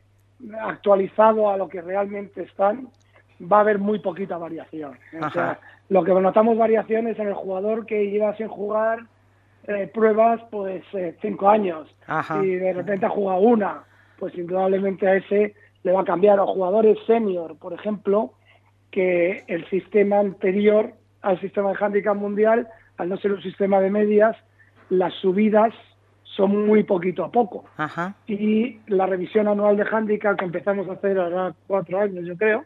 actualizado 0.61 1.49
a 1.49 1.57
lo 1.57 1.71
que 1.71 1.81
realmente 1.81 2.43
están, 2.43 2.91
va 3.41 3.59
a 3.59 3.61
haber 3.61 3.79
muy 3.79 3.99
poquita 3.99 4.39
variación. 4.39 4.99
O 5.21 5.31
sea, 5.31 5.59
lo 5.89 6.05
que 6.05 6.13
notamos 6.13 6.57
variaciones 6.57 7.19
en 7.19 7.29
el 7.29 7.35
jugador 7.35 7.87
que 7.87 8.11
lleva 8.11 8.37
sin 8.37 8.49
jugar 8.49 9.01
eh, 9.69 9.91
pruebas 9.93 10.41
pues 10.51 10.83
eh, 10.93 11.17
cinco 11.23 11.49
años 11.49 11.89
y 12.43 12.47
de 12.57 12.73
repente 12.73 13.07
ha 13.07 13.11
jugado 13.11 13.41
una, 13.41 13.85
pues 14.19 14.37
indudablemente 14.37 15.07
a 15.07 15.17
ese 15.17 15.55
le 15.83 15.93
va 15.93 16.03
a 16.03 16.05
cambiar. 16.05 16.41
A 16.41 16.47
jugadores 16.47 16.99
senior, 17.07 17.57
por 17.59 17.73
ejemplo, 17.73 18.33
que 18.91 19.45
el 19.47 19.69
sistema 19.69 20.19
anterior 20.19 20.95
al 21.23 21.41
sistema 21.41 21.71
de 21.71 21.77
handicap 21.81 22.17
mundial, 22.17 22.69
al 22.99 23.09
no 23.09 23.17
ser 23.17 23.33
un 23.33 23.43
sistema 23.43 23.81
de 23.81 23.91
medias, 23.91 24.37
las 24.91 25.15
subidas 25.15 25.73
son 26.37 26.67
muy 26.67 26.83
poquito 26.85 27.25
a 27.25 27.31
poco. 27.31 27.65
Y 28.27 28.79
la 28.87 29.07
revisión 29.07 29.49
anual 29.49 29.77
de 29.77 29.85
handicap 29.91 30.39
que 30.39 30.45
empezamos 30.45 30.89
a 30.89 30.93
hacer 30.93 31.19
ahora 31.19 31.55
cuatro 31.67 32.01
años, 32.01 32.25
yo 32.25 32.37
creo, 32.37 32.65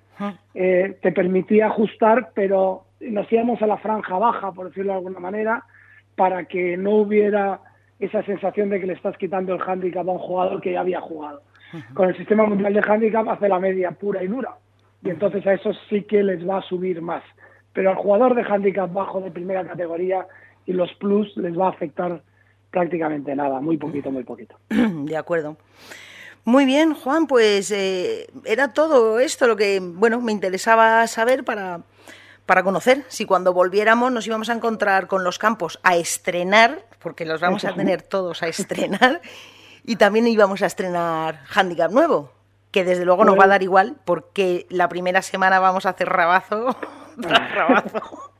eh, 0.54 0.96
te 1.02 1.12
permitía 1.12 1.66
ajustar, 1.66 2.30
pero 2.34 2.84
nos 3.00 3.30
íbamos 3.30 3.60
a 3.62 3.66
la 3.66 3.76
franja 3.78 4.18
baja, 4.18 4.52
por 4.52 4.68
decirlo 4.68 4.92
de 4.92 4.98
alguna 4.98 5.20
manera, 5.20 5.64
para 6.14 6.44
que 6.44 6.76
no 6.76 6.92
hubiera 6.92 7.60
esa 7.98 8.22
sensación 8.22 8.70
de 8.70 8.80
que 8.80 8.86
le 8.86 8.92
estás 8.92 9.16
quitando 9.16 9.54
el 9.54 9.60
handicap 9.60 10.08
a 10.08 10.12
un 10.12 10.18
jugador 10.18 10.60
que 10.60 10.72
ya 10.72 10.80
había 10.80 11.00
jugado. 11.00 11.42
Con 11.94 12.08
el 12.08 12.16
sistema 12.16 12.44
mundial 12.44 12.72
de 12.72 12.82
handicap 12.86 13.28
hace 13.28 13.48
la 13.48 13.58
media 13.58 13.90
pura 13.90 14.22
y 14.22 14.28
dura. 14.28 14.54
Y 15.02 15.10
entonces 15.10 15.46
a 15.46 15.54
eso 15.54 15.72
sí 15.90 16.02
que 16.02 16.22
les 16.22 16.48
va 16.48 16.58
a 16.58 16.62
subir 16.62 17.02
más. 17.02 17.22
Pero 17.72 17.90
al 17.90 17.96
jugador 17.96 18.34
de 18.34 18.42
handicap 18.42 18.90
bajo 18.92 19.20
de 19.20 19.30
primera 19.30 19.66
categoría 19.66 20.26
y 20.64 20.72
los 20.72 20.92
plus 20.94 21.36
les 21.36 21.58
va 21.58 21.66
a 21.66 21.70
afectar 21.70 22.22
prácticamente 22.70 23.34
nada, 23.34 23.60
muy 23.60 23.76
poquito, 23.76 24.10
muy 24.10 24.24
poquito. 24.24 24.56
De 24.68 25.16
acuerdo. 25.16 25.56
Muy 26.44 26.64
bien, 26.64 26.94
Juan, 26.94 27.26
pues 27.26 27.72
eh, 27.72 28.28
era 28.44 28.72
todo 28.72 29.18
esto 29.18 29.48
lo 29.48 29.56
que, 29.56 29.80
bueno, 29.82 30.20
me 30.20 30.30
interesaba 30.30 31.04
saber 31.08 31.44
para, 31.44 31.80
para 32.46 32.62
conocer 32.62 33.04
si 33.08 33.26
cuando 33.26 33.52
volviéramos 33.52 34.12
nos 34.12 34.26
íbamos 34.28 34.48
a 34.48 34.52
encontrar 34.52 35.08
con 35.08 35.24
los 35.24 35.38
campos 35.38 35.80
a 35.82 35.96
estrenar, 35.96 36.84
porque 37.00 37.24
los 37.24 37.40
vamos 37.40 37.64
a 37.64 37.74
tener 37.74 38.02
todos 38.08 38.44
a 38.44 38.46
estrenar, 38.46 39.20
y 39.84 39.96
también 39.96 40.28
íbamos 40.28 40.62
a 40.62 40.66
estrenar 40.66 41.40
Handicap 41.52 41.90
nuevo, 41.90 42.30
que 42.70 42.84
desde 42.84 43.04
luego 43.04 43.24
nos 43.24 43.36
va 43.36 43.44
a 43.44 43.48
dar 43.48 43.64
igual, 43.64 43.96
porque 44.04 44.66
la 44.70 44.88
primera 44.88 45.22
semana 45.22 45.58
vamos 45.58 45.84
a 45.84 45.90
hacer 45.90 46.08
rabazo 46.08 46.76
rabazo. 47.16 48.30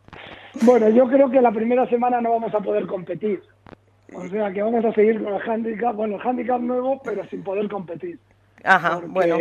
Bueno, 0.62 0.88
yo 0.90 1.06
creo 1.09 1.30
que 1.30 1.40
la 1.40 1.52
primera 1.52 1.88
semana 1.88 2.21
no 2.21 2.30
vamos 2.30 2.54
a 2.54 2.61
poder 2.61 2.87
competir. 2.87 3.42
O 4.14 4.28
sea, 4.28 4.52
que 4.52 4.62
vamos 4.62 4.84
a 4.84 4.92
seguir 4.92 5.22
con 5.22 5.34
el 5.34 5.42
handicap, 5.42 5.94
bueno, 5.94 6.16
el 6.16 6.26
handicap 6.26 6.60
nuevo, 6.60 7.00
pero 7.02 7.26
sin 7.26 7.42
poder 7.42 7.68
competir. 7.68 8.18
Ajá, 8.64 9.00
bueno. 9.06 9.36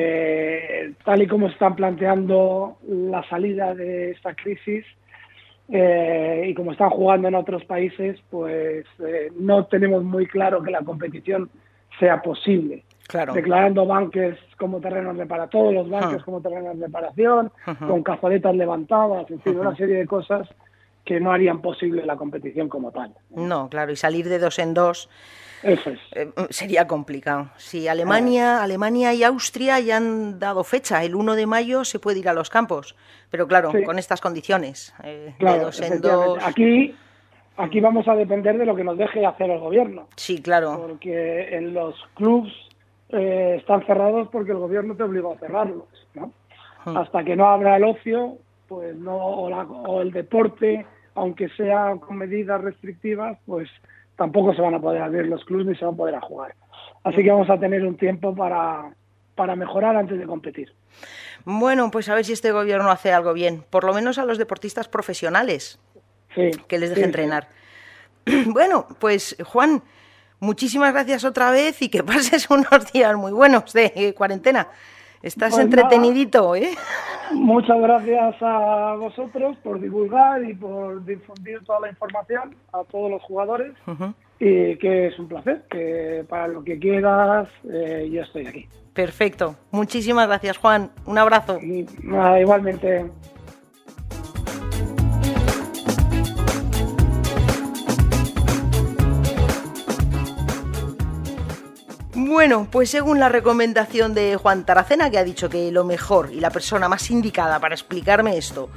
Tal 1.04 1.22
y 1.22 1.28
como 1.28 1.48
están 1.48 1.76
planteando 1.76 2.78
la 2.88 3.24
salida 3.28 3.74
de 3.74 4.12
esta 4.12 4.34
crisis 4.36 4.86
eh, 5.70 6.46
y 6.48 6.54
como 6.54 6.72
están 6.72 6.90
jugando 6.90 7.28
en 7.28 7.36
otros 7.36 7.64
países, 7.66 8.20
pues 8.30 8.86
eh, 9.00 9.32
no 9.40 9.66
tenemos 9.66 10.04
muy 10.04 10.28
claro 10.28 10.62
que 10.62 10.72
la 10.72 10.82
competición 10.82 11.50
sea 12.00 12.22
posible. 12.22 12.84
Claro. 13.08 13.34
Declarando 13.34 13.86
banques 13.86 14.38
como 14.58 14.80
terrenos 14.80 15.16
de 15.16 15.28
para 15.28 15.48
todos 15.48 15.74
los 15.74 15.90
banques 15.90 16.24
como 16.24 16.42
terrenos 16.42 16.80
de 16.80 16.88
reparación, 16.88 17.52
con 17.88 18.02
cazoletas 18.02 18.56
levantadas, 18.56 19.30
en 19.30 19.40
fin, 19.42 19.60
una 19.60 19.76
serie 19.76 19.98
de 19.98 20.08
cosas 20.08 20.50
que 21.06 21.20
no 21.20 21.32
harían 21.32 21.62
posible 21.62 22.06
la 22.06 22.18
competición 22.18 22.68
como 22.68 22.92
tal. 22.92 23.14
No, 23.30 23.70
claro, 23.70 23.92
y 23.92 23.96
salir 23.96 24.28
de 24.28 24.40
dos 24.40 24.60
en 24.60 24.74
dos 24.74 25.10
eso 25.66 25.90
es. 25.90 26.00
Eh, 26.12 26.32
sería 26.52 26.86
complicado. 26.86 27.50
Si 27.58 27.88
Alemania, 27.88 28.62
Alemania 28.62 29.14
y 29.14 29.24
Austria 29.24 29.80
ya 29.80 29.98
han 29.98 30.40
dado 30.40 30.64
fecha, 30.64 31.04
el 31.04 31.16
1 31.16 31.36
de 31.36 31.48
mayo 31.48 31.84
se 31.84 31.98
puede 31.98 32.20
ir 32.20 32.30
a 32.30 32.34
los 32.34 32.52
campos, 32.52 32.96
pero 33.32 33.48
claro, 33.48 33.72
con 33.84 33.98
estas 33.98 34.22
condiciones. 34.22 34.94
Eh, 35.04 35.34
claro, 35.40 35.70
Aquí, 36.44 36.96
aquí 37.58 37.80
vamos 37.80 38.08
a 38.08 38.16
depender 38.16 38.60
de 38.60 38.66
lo 38.66 38.76
que 38.76 38.84
nos 38.84 38.98
deje 38.98 39.26
hacer 39.26 39.50
el 39.50 39.60
gobierno. 39.60 40.08
Sí, 40.16 40.40
claro. 40.40 40.86
Porque 40.88 41.56
en 41.56 41.74
los 41.74 41.96
clubs 42.14 42.54
eh, 43.10 43.56
están 43.60 43.84
cerrados 43.88 44.30
porque 44.32 44.52
el 44.52 44.60
gobierno 44.60 44.96
te 44.96 45.02
obligó 45.02 45.34
a 45.34 45.40
cerrarlos, 45.40 45.88
¿no? 46.14 46.32
Hmm. 46.86 46.98
Hasta 46.98 47.24
que 47.24 47.36
no 47.36 47.48
abra 47.48 47.78
el 47.78 47.86
ocio, 47.86 48.38
pues 48.68 48.96
no, 48.96 49.18
o 49.18 50.02
el 50.02 50.12
deporte, 50.12 50.86
aunque 51.16 51.50
sea 51.50 51.96
con 52.00 52.18
medidas 52.18 52.62
restrictivas, 52.62 53.38
pues 53.46 53.70
tampoco 54.16 54.54
se 54.54 54.62
van 54.62 54.76
a 54.76 54.80
poder 54.80 55.02
abrir 55.02 55.26
los 55.26 55.44
clubes 55.46 55.66
ni 55.66 55.76
se 55.76 55.86
van 55.86 55.94
a 55.94 55.98
poder 55.98 56.20
jugar. 56.20 56.56
Así 57.04 57.24
que 57.24 57.32
vamos 57.32 57.50
a 57.50 57.60
tener 57.60 57.84
un 57.84 57.98
tiempo 57.98 58.36
para, 58.36 58.94
para 59.36 59.56
mejorar 59.56 59.96
antes 59.96 60.20
de 60.20 60.26
competir. 60.26 60.74
Bueno, 61.46 61.92
pues 61.92 62.10
a 62.10 62.16
ver 62.16 62.26
si 62.26 62.34
este 62.34 62.52
gobierno 62.52 62.90
hace 62.90 63.12
algo 63.12 63.34
bien, 63.34 63.64
por 63.70 63.84
lo 63.84 63.94
menos 63.94 64.18
a 64.18 64.26
los 64.26 64.38
deportistas 64.38 64.88
profesionales, 64.88 65.80
que 66.68 66.80
les 66.80 66.90
deje 66.90 67.04
entrenar. 67.04 67.48
Bueno, 68.48 68.88
pues 68.98 69.36
Juan, 69.46 69.84
muchísimas 70.40 70.92
gracias 70.92 71.24
otra 71.26 71.52
vez 71.52 71.80
y 71.84 71.90
que 71.90 72.04
pases 72.04 72.50
unos 72.50 72.92
días 72.92 73.16
muy 73.16 73.32
buenos 73.32 73.72
de 73.72 74.16
cuarentena. 74.18 74.68
Estás 75.26 75.54
pues 75.54 75.64
entretenidito, 75.66 76.56
¿eh? 76.56 76.70
Muchas 77.34 77.82
gracias 77.82 78.36
a 78.42 78.96
vosotros 79.00 79.58
por 79.64 79.82
divulgar 79.82 80.44
y 80.44 80.54
por 80.54 81.04
difundir 81.04 81.64
toda 81.66 81.80
la 81.80 81.90
información 81.90 82.56
a 82.72 82.84
todos 82.84 83.10
los 83.10 83.24
jugadores. 83.24 83.74
Y 84.40 84.76
que 84.78 85.08
es 85.08 85.18
un 85.18 85.28
placer, 85.28 85.64
que 85.72 86.24
para 86.30 86.48
lo 86.48 86.64
que 86.64 86.78
quieras, 86.78 87.50
eh, 87.68 88.08
yo 88.12 88.22
estoy 88.22 88.46
aquí. 88.46 88.70
Perfecto. 88.94 89.56
Muchísimas 89.72 90.28
gracias, 90.28 90.58
Juan. 90.58 90.92
Un 91.08 91.18
abrazo. 91.18 91.58
igualmente. 91.60 93.10
Bueno, 102.36 102.68
pues 102.70 102.90
según 102.90 103.18
la 103.18 103.30
recomendación 103.30 104.14
de 104.14 104.36
Juan 104.36 104.66
Taracena, 104.66 105.10
que 105.10 105.18
ha 105.18 105.24
dicho 105.24 105.50
que 105.50 105.72
lo 105.72 105.86
mejor 105.86 106.34
y 106.34 106.42
la 106.42 106.50
persona 106.50 106.90
más 106.90 107.10
indicada 107.10 107.62
para 107.62 107.76
explicarme 107.76 108.38
esto 108.38 108.70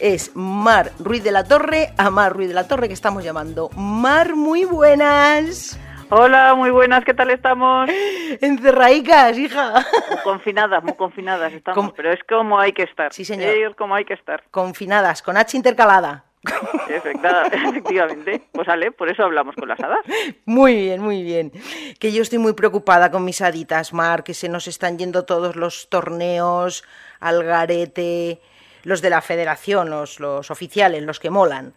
es 0.00 0.34
Mar 0.34 0.90
Ruiz 0.98 1.22
de 1.22 1.30
la 1.30 1.44
Torre, 1.44 1.92
a 1.98 2.08
Mar 2.08 2.32
Ruiz 2.32 2.48
de 2.48 2.54
la 2.54 2.66
Torre 2.66 2.88
que 2.88 2.94
estamos 2.94 3.22
llamando. 3.22 3.68
Mar, 3.76 4.34
muy 4.34 4.64
buenas. 4.64 5.78
Hola, 6.08 6.54
muy 6.54 6.70
buenas, 6.70 7.04
¿qué 7.04 7.12
tal 7.12 7.28
estamos? 7.28 7.90
Encerraicas, 8.40 9.36
hija. 9.36 9.84
Muy 10.08 10.22
confinadas, 10.24 10.82
muy 10.82 10.94
confinadas 10.94 11.52
estamos, 11.52 11.92
pero 11.94 12.10
es 12.10 12.20
como 12.26 12.58
hay 12.58 12.72
que 12.72 12.84
estar. 12.84 13.12
Sí, 13.12 13.26
señor. 13.26 13.50
Es 13.50 13.76
como 13.76 13.94
hay 13.94 14.06
que 14.06 14.14
estar. 14.14 14.44
Confinadas, 14.50 15.20
con 15.20 15.36
H 15.36 15.54
intercalada. 15.58 16.24
Efectivamente, 16.88 18.42
pues 18.52 18.66
sale, 18.66 18.92
por 18.92 19.08
eso 19.08 19.24
hablamos 19.24 19.54
con 19.54 19.68
las 19.68 19.80
hadas. 19.80 20.00
Muy 20.44 20.74
bien, 20.74 21.00
muy 21.00 21.22
bien. 21.22 21.52
Que 21.98 22.12
yo 22.12 22.22
estoy 22.22 22.38
muy 22.38 22.52
preocupada 22.52 23.10
con 23.10 23.24
mis 23.24 23.40
haditas, 23.40 23.92
Mar, 23.92 24.24
que 24.24 24.34
se 24.34 24.48
nos 24.48 24.68
están 24.68 24.98
yendo 24.98 25.24
todos 25.24 25.56
los 25.56 25.88
torneos 25.88 26.84
al 27.20 27.44
garete, 27.44 28.40
los 28.82 29.00
de 29.00 29.10
la 29.10 29.20
federación, 29.20 29.90
los, 29.90 30.20
los 30.20 30.50
oficiales, 30.50 31.02
los 31.02 31.20
que 31.20 31.30
molan. 31.30 31.72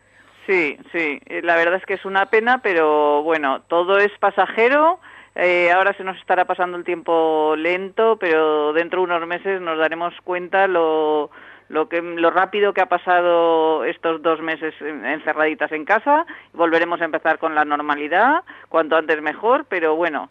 Sí, 0.45 0.77
sí, 0.93 1.19
la 1.43 1.57
verdad 1.57 1.75
es 1.75 1.86
que 1.86 1.95
es 1.95 2.05
una 2.05 2.27
pena, 2.27 2.62
pero 2.62 3.21
bueno, 3.24 3.62
todo 3.67 3.97
es 3.97 4.12
pasajero. 4.19 5.00
Eh, 5.36 5.71
ahora 5.71 5.93
se 5.93 6.03
nos 6.03 6.17
estará 6.17 6.45
pasando 6.45 6.77
el 6.77 6.83
tiempo 6.83 7.53
lento, 7.57 8.17
pero 8.17 8.74
dentro 8.74 9.01
de 9.01 9.03
unos 9.03 9.27
meses 9.27 9.62
nos 9.62 9.77
daremos 9.77 10.13
cuenta 10.24 10.65
lo 10.67 11.29
lo 11.69 11.89
que 11.89 12.01
lo 12.01 12.29
rápido 12.29 12.74
que 12.74 12.81
ha 12.81 12.88
pasado 12.88 13.83
estos 13.83 14.21
dos 14.21 14.41
meses 14.41 14.74
encerraditas 14.81 15.71
en 15.71 15.86
casa 15.86 16.25
volveremos 16.53 17.01
a 17.01 17.05
empezar 17.05 17.39
con 17.39 17.55
la 17.55 17.65
normalidad 17.65 18.43
cuanto 18.69 18.95
antes 18.95 19.21
mejor 19.21 19.65
pero 19.65 19.95
bueno 19.95 20.29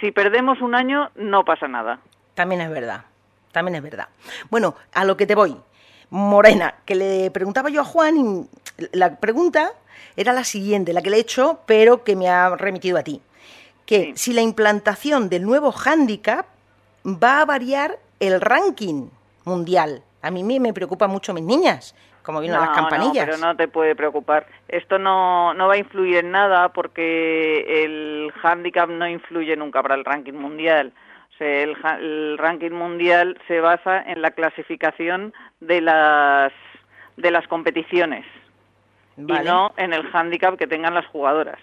si 0.00 0.12
perdemos 0.12 0.60
un 0.60 0.74
año 0.74 1.10
no 1.16 1.44
pasa 1.44 1.66
nada. 1.68 1.98
También 2.34 2.60
es 2.60 2.70
verdad 2.70 3.04
también 3.52 3.76
es 3.76 3.82
verdad. 3.82 4.08
Bueno 4.50 4.74
a 4.92 5.04
lo 5.04 5.16
que 5.16 5.26
te 5.26 5.34
voy. 5.34 5.56
Morena 6.10 6.74
que 6.84 6.94
le 6.94 7.30
preguntaba 7.30 7.70
yo 7.70 7.80
a 7.80 7.84
Juan 7.84 8.16
y 8.16 8.86
la 8.92 9.16
pregunta 9.16 9.72
era 10.16 10.32
la 10.32 10.44
siguiente 10.44 10.92
la 10.92 11.02
que 11.02 11.10
le 11.10 11.16
he 11.16 11.20
hecho 11.20 11.60
pero 11.66 12.04
que 12.04 12.14
me 12.14 12.28
ha 12.28 12.54
remitido 12.56 12.98
a 12.98 13.02
ti. 13.02 13.22
Que 13.86 14.12
si 14.16 14.32
la 14.32 14.42
implantación 14.42 15.28
del 15.28 15.44
nuevo 15.44 15.72
handicap 15.72 16.46
va 17.04 17.40
a 17.40 17.44
variar 17.44 17.98
el 18.20 18.40
ranking 18.40 19.08
mundial 19.44 20.02
a 20.26 20.30
mí 20.30 20.60
me 20.60 20.72
preocupa 20.72 21.06
mucho 21.06 21.32
mis 21.32 21.44
niñas, 21.44 21.94
como 22.22 22.40
vienen 22.40 22.60
las 22.60 22.70
campanillas. 22.70 23.26
No, 23.26 23.32
pero 23.32 23.46
no 23.46 23.56
te 23.56 23.68
puede 23.68 23.94
preocupar. 23.94 24.46
Esto 24.68 24.98
no, 24.98 25.54
no 25.54 25.68
va 25.68 25.74
a 25.74 25.78
influir 25.78 26.16
en 26.16 26.32
nada 26.32 26.70
porque 26.70 27.84
el 27.84 28.32
handicap 28.42 28.88
no 28.88 29.08
influye 29.08 29.56
nunca 29.56 29.82
para 29.82 29.94
el 29.94 30.04
ranking 30.04 30.34
mundial. 30.34 30.92
O 31.34 31.38
sea, 31.38 31.62
el, 31.98 32.38
ranking 32.38 32.72
mundial 32.72 33.38
se 33.46 33.60
basa 33.60 34.02
en 34.02 34.22
la 34.22 34.30
clasificación 34.30 35.32
de 35.60 35.80
las, 35.80 36.52
de 37.16 37.30
las 37.30 37.46
competiciones 37.46 38.24
y 39.16 39.22
no 39.22 39.72
en 39.76 39.92
el 39.92 40.08
handicap 40.12 40.56
que 40.56 40.66
tengan 40.66 40.94
las 40.94 41.06
jugadoras. 41.06 41.58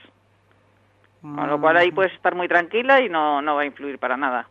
Con 1.22 1.48
lo 1.50 1.60
cual 1.60 1.78
ahí 1.78 1.92
mm. 1.92 1.96
puedes 1.96 2.14
estar 2.14 2.36
muy 2.36 2.50
tranquila 2.50 3.00
y 3.00 3.08
no, 3.08 3.42
no 3.42 3.56
va 3.56 3.62
a 3.62 3.66
influir 3.66 3.98
para 3.98 4.18
nada. 4.18 4.48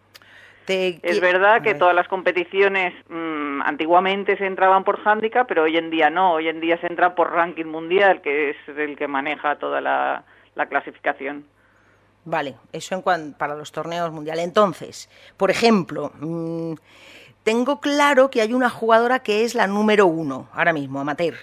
Es 0.66 1.20
verdad 1.20 1.62
que 1.62 1.74
todas 1.74 1.94
las 1.94 2.08
competiciones 2.08 2.94
mm, 3.08 3.62
antiguamente 3.62 4.36
se 4.36 4.46
entraban 4.46 4.84
por 4.84 5.00
handicap, 5.04 5.46
pero 5.48 5.64
hoy 5.64 5.76
en 5.76 5.90
día 5.90 6.10
no. 6.10 6.34
Hoy 6.34 6.48
en 6.48 6.60
día 6.60 6.78
se 6.80 6.86
entra 6.86 7.14
por 7.14 7.32
ranking 7.32 7.66
mundial, 7.66 8.22
que 8.22 8.50
es 8.50 8.56
el 8.68 8.96
que 8.96 9.08
maneja 9.08 9.56
toda 9.58 9.80
la, 9.80 10.24
clasificación. 10.68 11.44
Vale, 12.24 12.54
eso 12.72 12.94
en 12.94 13.02
cuanto 13.02 13.36
para 13.36 13.56
los 13.56 13.72
torneos 13.72 14.12
mundiales. 14.12 14.44
Entonces, 14.44 15.10
por 15.36 15.50
ejemplo, 15.50 16.12
mm, 16.20 16.74
tengo 17.42 17.80
claro 17.80 18.30
que 18.30 18.40
hay 18.40 18.54
una 18.54 18.70
jugadora 18.70 19.20
que 19.20 19.44
es 19.44 19.54
la 19.56 19.66
número 19.66 20.06
uno 20.06 20.48
ahora 20.52 20.72
mismo, 20.72 21.00
amateur. 21.00 21.34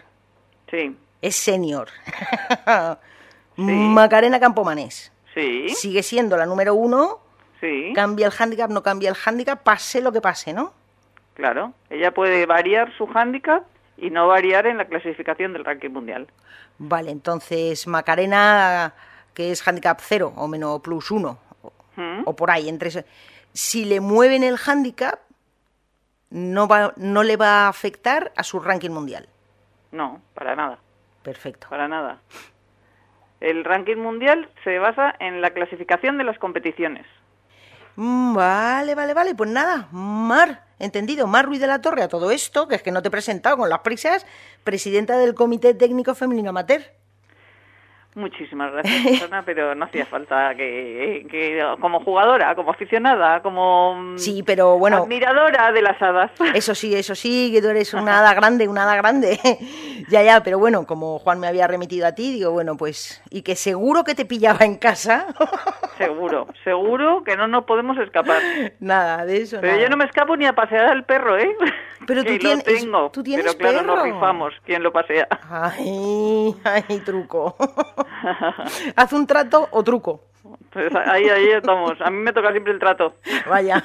Sí. 0.71 0.95
Es 1.21 1.35
senior. 1.35 1.89
Macarena 3.57 4.39
Campomanés. 4.39 5.11
Sí. 5.33 5.67
Sigue 5.69 6.01
siendo 6.01 6.37
la 6.37 6.45
número 6.45 6.73
uno 6.73 7.28
Sí. 7.59 7.91
Cambia 7.93 8.27
el 8.27 8.31
hándicap, 8.31 8.69
no 8.69 8.83
cambia 8.83 9.09
el 9.09 9.15
hándicap, 9.15 9.63
pase 9.63 10.01
lo 10.01 10.11
que 10.11 10.21
pase, 10.21 10.53
¿no? 10.53 10.73
Claro, 11.33 11.73
ella 11.89 12.13
puede 12.13 12.45
variar 12.45 12.91
su 12.97 13.07
hándicap 13.07 13.63
y 13.97 14.09
no 14.09 14.27
variar 14.27 14.67
en 14.67 14.77
la 14.77 14.85
clasificación 14.85 15.53
del 15.53 15.65
ranking 15.65 15.89
mundial. 15.89 16.27
Vale, 16.77 17.11
entonces 17.11 17.87
Macarena, 17.87 18.93
que 19.33 19.51
es 19.51 19.65
handicap 19.65 19.99
cero 20.01 20.33
o 20.35 20.47
menos 20.47 20.81
plus 20.81 21.11
uno, 21.11 21.39
¿Mm? 21.95 22.23
o 22.25 22.35
por 22.35 22.51
ahí, 22.51 22.69
entre 22.69 23.05
si 23.53 23.85
le 23.85 23.99
mueven 23.99 24.43
el 24.43 24.57
handicap, 24.57 25.19
no, 26.29 26.67
va, 26.67 26.93
no 26.97 27.23
le 27.23 27.37
va 27.37 27.65
a 27.65 27.67
afectar 27.69 28.31
a 28.35 28.43
su 28.43 28.59
ranking 28.59 28.91
mundial. 28.91 29.27
No, 29.91 30.21
para 30.33 30.55
nada. 30.55 30.79
Perfecto. 31.23 31.67
Para 31.69 31.87
nada. 31.87 32.19
El 33.39 33.63
ranking 33.63 33.97
mundial 33.97 34.49
se 34.63 34.79
basa 34.79 35.15
en 35.19 35.41
la 35.41 35.51
clasificación 35.51 36.17
de 36.17 36.25
las 36.25 36.37
competiciones. 36.37 37.05
Mm, 37.95 38.33
vale, 38.33 38.95
vale, 38.95 39.13
vale. 39.13 39.35
Pues 39.35 39.49
nada, 39.49 39.87
Mar, 39.91 40.63
entendido. 40.79 41.27
Mar 41.27 41.45
Ruiz 41.45 41.59
de 41.59 41.67
la 41.67 41.81
Torre 41.81 42.03
a 42.03 42.07
todo 42.07 42.31
esto, 42.31 42.67
que 42.67 42.75
es 42.75 42.83
que 42.83 42.91
no 42.91 43.01
te 43.01 43.09
he 43.09 43.11
presentado 43.11 43.57
con 43.57 43.69
las 43.69 43.79
prisas, 43.79 44.25
presidenta 44.63 45.17
del 45.17 45.35
Comité 45.35 45.73
Técnico 45.73 46.15
Femenino 46.15 46.49
Amateur. 46.49 46.81
Muchísimas 48.15 48.71
gracias, 48.73 49.21
Ana, 49.21 49.43
pero 49.45 49.75
no 49.75 49.85
hacía 49.85 50.05
falta 50.05 50.55
que, 50.55 51.63
como 51.79 52.03
jugadora, 52.03 52.55
como 52.55 52.71
aficionada, 52.71 53.41
como 53.41 53.95
mm, 53.95 54.17
sí, 54.17 54.41
pero 54.43 54.79
bueno, 54.79 54.97
admiradora 55.03 55.71
de 55.71 55.81
las 55.83 56.01
hadas. 56.01 56.31
Eso 56.55 56.73
sí, 56.73 56.95
eso 56.95 57.13
sí, 57.13 57.51
que 57.53 57.61
tú 57.61 57.67
eres 57.67 57.93
una 57.93 58.19
hada 58.19 58.33
grande, 58.33 58.67
una 58.67 58.83
hada 58.83 58.95
grande. 58.95 59.39
ya, 60.09 60.23
ya, 60.23 60.41
pero 60.43 60.59
bueno, 60.59 60.85
como 60.85 61.19
Juan 61.19 61.39
me 61.39 61.47
había 61.47 61.67
remitido 61.67 62.07
a 62.07 62.13
ti, 62.13 62.31
digo, 62.31 62.51
bueno, 62.51 62.77
pues, 62.77 63.21
y 63.29 63.41
que 63.41 63.55
seguro 63.55 64.03
que 64.03 64.15
te 64.15 64.25
pillaba 64.25 64.65
en 64.65 64.77
casa. 64.77 65.27
seguro, 65.97 66.47
seguro 66.63 67.23
que 67.23 67.35
no 67.35 67.47
nos 67.47 67.65
podemos 67.65 67.97
escapar. 67.97 68.41
Nada, 68.79 69.25
de 69.25 69.37
eso. 69.37 69.57
Pero 69.61 69.79
yo 69.79 69.89
no 69.89 69.97
me 69.97 70.05
escapo 70.05 70.35
ni 70.35 70.45
a 70.45 70.53
pasear 70.53 70.85
al 70.85 71.05
perro, 71.05 71.37
¿eh? 71.37 71.55
Pero 72.07 72.23
tú, 72.23 72.37
tienes, 72.39 72.63
tengo, 72.63 73.11
¿tú 73.11 73.21
tienes 73.21 73.55
pero 73.55 73.71
claro, 73.71 73.85
nos 73.85 74.03
rifamos 74.03 74.53
quién 74.65 74.81
lo 74.81 74.91
pasea. 74.91 75.27
Ay, 75.47 76.55
ay, 76.63 77.01
truco. 77.05 77.55
¿Haz 78.95 79.13
un 79.13 79.27
trato 79.27 79.67
o 79.69 79.83
truco? 79.83 80.23
Pues 80.71 80.95
ahí, 80.95 81.29
ahí 81.29 81.49
estamos. 81.49 81.99
A 82.01 82.09
mí 82.09 82.17
me 82.17 82.33
toca 82.33 82.51
siempre 82.51 82.73
el 82.73 82.79
trato. 82.79 83.15
Vaya. 83.47 83.83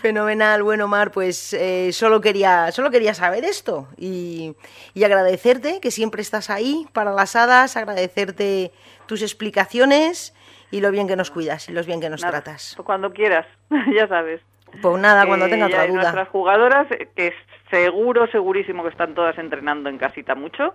Fenomenal, 0.00 0.62
bueno 0.62 0.86
Mar, 0.86 1.10
pues 1.10 1.52
eh, 1.52 1.92
solo 1.92 2.20
quería 2.20 2.70
solo 2.70 2.90
quería 2.90 3.14
saber 3.14 3.44
esto 3.44 3.88
y, 3.96 4.54
y, 4.94 5.04
agradecerte 5.04 5.80
que 5.80 5.90
siempre 5.90 6.22
estás 6.22 6.50
ahí 6.50 6.86
para 6.92 7.12
las 7.12 7.34
hadas, 7.34 7.76
agradecerte 7.76 8.70
tus 9.06 9.22
explicaciones 9.22 10.34
y 10.70 10.80
lo 10.80 10.90
bien 10.90 11.08
que 11.08 11.16
nos 11.16 11.30
cuidas 11.30 11.68
y 11.68 11.72
lo 11.72 11.82
bien 11.82 12.00
que 12.00 12.10
nos 12.10 12.20
tratas. 12.20 12.76
Cuando 12.84 13.12
quieras, 13.12 13.46
ya 13.94 14.06
sabes. 14.06 14.40
Pues 14.82 15.00
nada, 15.00 15.26
cuando 15.26 15.48
tenga 15.48 15.66
otra 15.66 15.86
duda. 15.86 16.02
Nuestras 16.02 16.28
jugadoras, 16.28 16.86
que 17.16 17.32
seguro, 17.70 18.26
segurísimo 18.30 18.82
que 18.82 18.90
están 18.90 19.14
todas 19.14 19.36
entrenando 19.38 19.88
en 19.88 19.98
casita 19.98 20.34
mucho. 20.34 20.74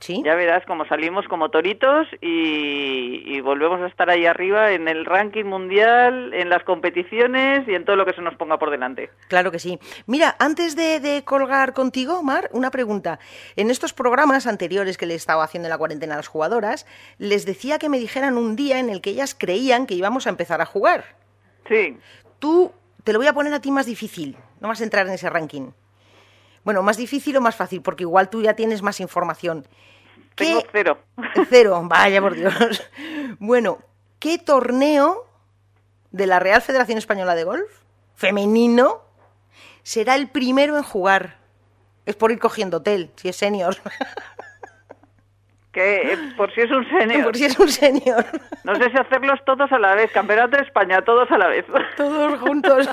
sí. 0.00 0.22
Ya 0.24 0.34
verás 0.34 0.64
como 0.66 0.86
salimos 0.86 1.26
como 1.28 1.50
toritos 1.50 2.06
y, 2.20 3.40
volvemos 3.40 3.80
a 3.80 3.86
estar 3.86 4.10
ahí 4.10 4.26
arriba 4.26 4.72
en 4.72 4.88
el 4.88 5.04
ranking 5.04 5.44
mundial, 5.44 6.34
en 6.34 6.48
las 6.48 6.64
competiciones 6.64 7.66
y 7.68 7.74
en 7.74 7.84
todo 7.84 7.94
lo 7.94 8.04
que 8.04 8.12
se 8.12 8.22
nos 8.22 8.34
ponga 8.34 8.58
por 8.58 8.70
delante. 8.70 9.10
Claro 9.28 9.52
que 9.52 9.58
sí. 9.58 9.78
Mira, 10.06 10.34
antes 10.38 10.74
de, 10.74 11.22
colgar 11.24 11.74
contigo, 11.74 12.22
Mar, 12.22 12.48
una 12.52 12.70
pregunta. 12.70 13.20
En 13.54 13.70
estos 13.70 13.92
programas 13.92 14.46
anteriores 14.46 14.98
que 14.98 15.06
le 15.06 15.14
estaba 15.14 15.44
haciendo 15.44 15.68
en 15.68 15.70
la 15.70 15.78
cuarentena 15.78 16.14
a 16.14 16.16
las 16.16 16.28
jugadoras, 16.28 16.86
les 17.18 17.46
decía 17.46 17.78
que 17.78 17.88
me 17.88 17.98
dijeran 17.98 18.36
un 18.36 18.56
día 18.56 18.80
en 18.80 18.90
el 18.90 19.00
que 19.00 19.10
ellas 19.10 19.36
creían 19.38 19.86
que 19.86 19.94
íbamos 19.94 20.26
a 20.26 20.30
empezar 20.30 20.60
a 20.60 20.66
jugar. 20.66 21.04
Sí. 21.68 21.98
Tú 22.38 22.72
te 23.04 23.12
lo 23.12 23.20
voy 23.20 23.28
a 23.28 23.32
poner 23.32 23.52
a 23.54 23.60
ti 23.60 23.70
más 23.70 23.86
difícil. 23.86 24.36
No 24.60 24.68
vas 24.68 24.80
a 24.80 24.84
entrar 24.84 25.06
en 25.06 25.12
ese 25.12 25.30
ranking. 25.30 25.70
Bueno, 26.66 26.82
más 26.82 26.96
difícil 26.96 27.36
o 27.36 27.40
más 27.40 27.54
fácil, 27.54 27.80
porque 27.80 28.02
igual 28.02 28.28
tú 28.28 28.42
ya 28.42 28.54
tienes 28.54 28.82
más 28.82 28.98
información. 28.98 29.64
Tengo 30.34 30.64
cero. 30.72 30.98
Cero, 31.48 31.80
vaya 31.84 32.20
por 32.20 32.34
Dios. 32.34 32.90
Bueno, 33.38 33.78
¿qué 34.18 34.38
torneo 34.38 35.30
de 36.10 36.26
la 36.26 36.40
Real 36.40 36.60
Federación 36.60 36.98
Española 36.98 37.36
de 37.36 37.44
Golf, 37.44 37.70
femenino, 38.16 39.02
será 39.84 40.16
el 40.16 40.26
primero 40.28 40.76
en 40.76 40.82
jugar? 40.82 41.36
Es 42.04 42.16
por 42.16 42.32
ir 42.32 42.40
cogiendo 42.40 42.78
hotel, 42.78 43.12
si 43.14 43.28
es 43.28 43.36
senior. 43.36 43.76
Que 45.70 46.14
eh, 46.14 46.18
por 46.36 46.52
si 46.52 46.62
es 46.62 46.70
un 46.72 46.84
senior. 46.88 47.22
Por 47.22 47.36
si 47.36 47.44
es 47.44 47.58
un 47.60 47.68
senior. 47.68 48.26
No 48.64 48.74
sé 48.74 48.90
si 48.90 48.96
hacerlos 48.96 49.38
todos 49.44 49.70
a 49.70 49.78
la 49.78 49.94
vez. 49.94 50.10
Campeonato 50.10 50.56
de 50.56 50.64
España, 50.64 51.00
todos 51.02 51.30
a 51.30 51.38
la 51.38 51.46
vez. 51.46 51.64
Todos 51.96 52.40
juntos. 52.40 52.88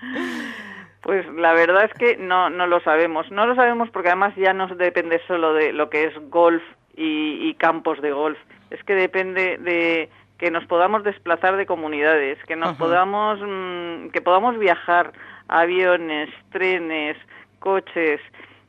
Pues 1.02 1.26
la 1.34 1.54
verdad 1.54 1.84
es 1.84 1.94
que 1.94 2.16
no, 2.16 2.50
no 2.50 2.66
lo 2.66 2.80
sabemos. 2.80 3.30
No 3.30 3.46
lo 3.46 3.54
sabemos 3.54 3.88
porque 3.90 4.08
además 4.08 4.34
ya 4.36 4.52
no 4.52 4.66
depende 4.68 5.20
solo 5.26 5.54
de 5.54 5.72
lo 5.72 5.88
que 5.88 6.04
es 6.04 6.30
golf 6.30 6.62
y, 6.96 7.54
campos 7.54 8.00
de 8.02 8.12
golf. 8.12 8.38
Es 8.70 8.82
que 8.84 8.94
depende 8.94 9.56
de 9.58 10.10
que 10.38 10.50
nos 10.50 10.64
podamos 10.66 11.02
desplazar 11.04 11.56
de 11.56 11.66
comunidades, 11.66 12.38
que 12.46 12.56
nos 12.56 12.76
podamos, 12.76 13.38
mm, 13.40 14.08
que 14.10 14.20
podamos 14.20 14.58
viajar, 14.58 15.12
aviones, 15.48 16.30
trenes, 16.50 17.16
coches, 17.58 18.20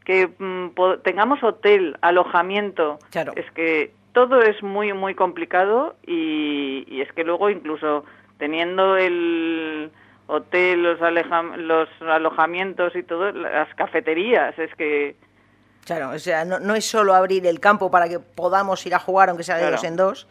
que 0.06 0.28
mm, 0.28 0.70
tengamos 1.04 1.44
hotel, 1.44 1.98
alojamiento. 2.02 3.00
Claro. 3.12 3.34
Es 3.36 3.50
que 3.52 3.92
todo 4.14 4.42
es 4.42 4.62
muy, 4.64 4.94
muy 4.94 5.16
complicado 5.16 5.96
y, 6.06 6.86
y 6.88 7.02
es 7.02 7.12
que 7.14 7.24
luego 7.24 7.50
incluso 7.50 8.06
teniendo 8.38 8.98
el 8.98 9.92
hotel, 10.32 10.84
los, 10.84 11.00
los 11.58 11.90
alojamientos 12.02 12.96
y 12.96 13.04
todo, 13.04 13.32
las 13.32 13.74
cafeterías, 13.76 14.58
es 14.58 14.74
que... 14.76 15.16
Claro, 15.86 16.12
o 16.12 16.20
sea, 16.20 16.46
no, 16.46 16.76
es 16.76 16.86
solo 16.86 17.14
abrir 17.14 17.46
el 17.48 17.60
campo 17.60 17.90
para 17.90 18.08
que 18.08 18.20
podamos 18.20 18.86
ir 18.86 18.94
a 18.94 19.00
jugar, 19.00 19.30
aunque 19.30 19.44
sea 19.44 19.58
de 19.58 19.70
dos 19.70 19.84
en 19.84 19.96
dos. 19.96 20.28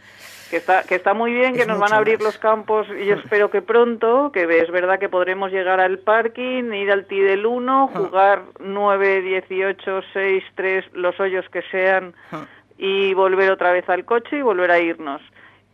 Que 0.49 0.57
está, 0.57 0.85
que 0.85 0.95
está 0.95 1.13
muy 1.13 1.33
bien, 1.33 1.55
que 1.55 1.67
nos 1.67 1.79
van 1.79 1.93
a 1.93 1.97
abrir 1.97 2.23
los 2.23 2.39
campos 2.39 2.87
y 2.89 3.05
yo 3.05 3.15
espero 3.25 3.51
que 3.51 3.61
pronto, 3.61 4.31
que 4.33 4.45
es 4.45 4.71
verdad 4.71 4.99
que 4.99 5.09
podremos 5.09 5.51
llegar 5.51 5.81
al 5.81 5.99
parking, 5.99 6.73
ir 6.73 6.91
al 6.91 7.07
TI 7.07 7.21
del 7.21 7.47
1, 7.47 7.91
jugar 7.93 8.43
9, 8.61 9.23
18, 9.23 10.01
6, 10.13 10.45
3, 10.55 10.85
los 10.95 11.19
hoyos 11.19 11.45
que 11.51 11.63
sean 11.71 12.15
y 12.79 13.13
volver 13.15 13.51
otra 13.51 13.73
vez 13.73 13.89
al 13.89 14.05
coche 14.05 14.39
y 14.39 14.43
volver 14.43 14.71
a 14.71 14.79
irnos 14.79 15.21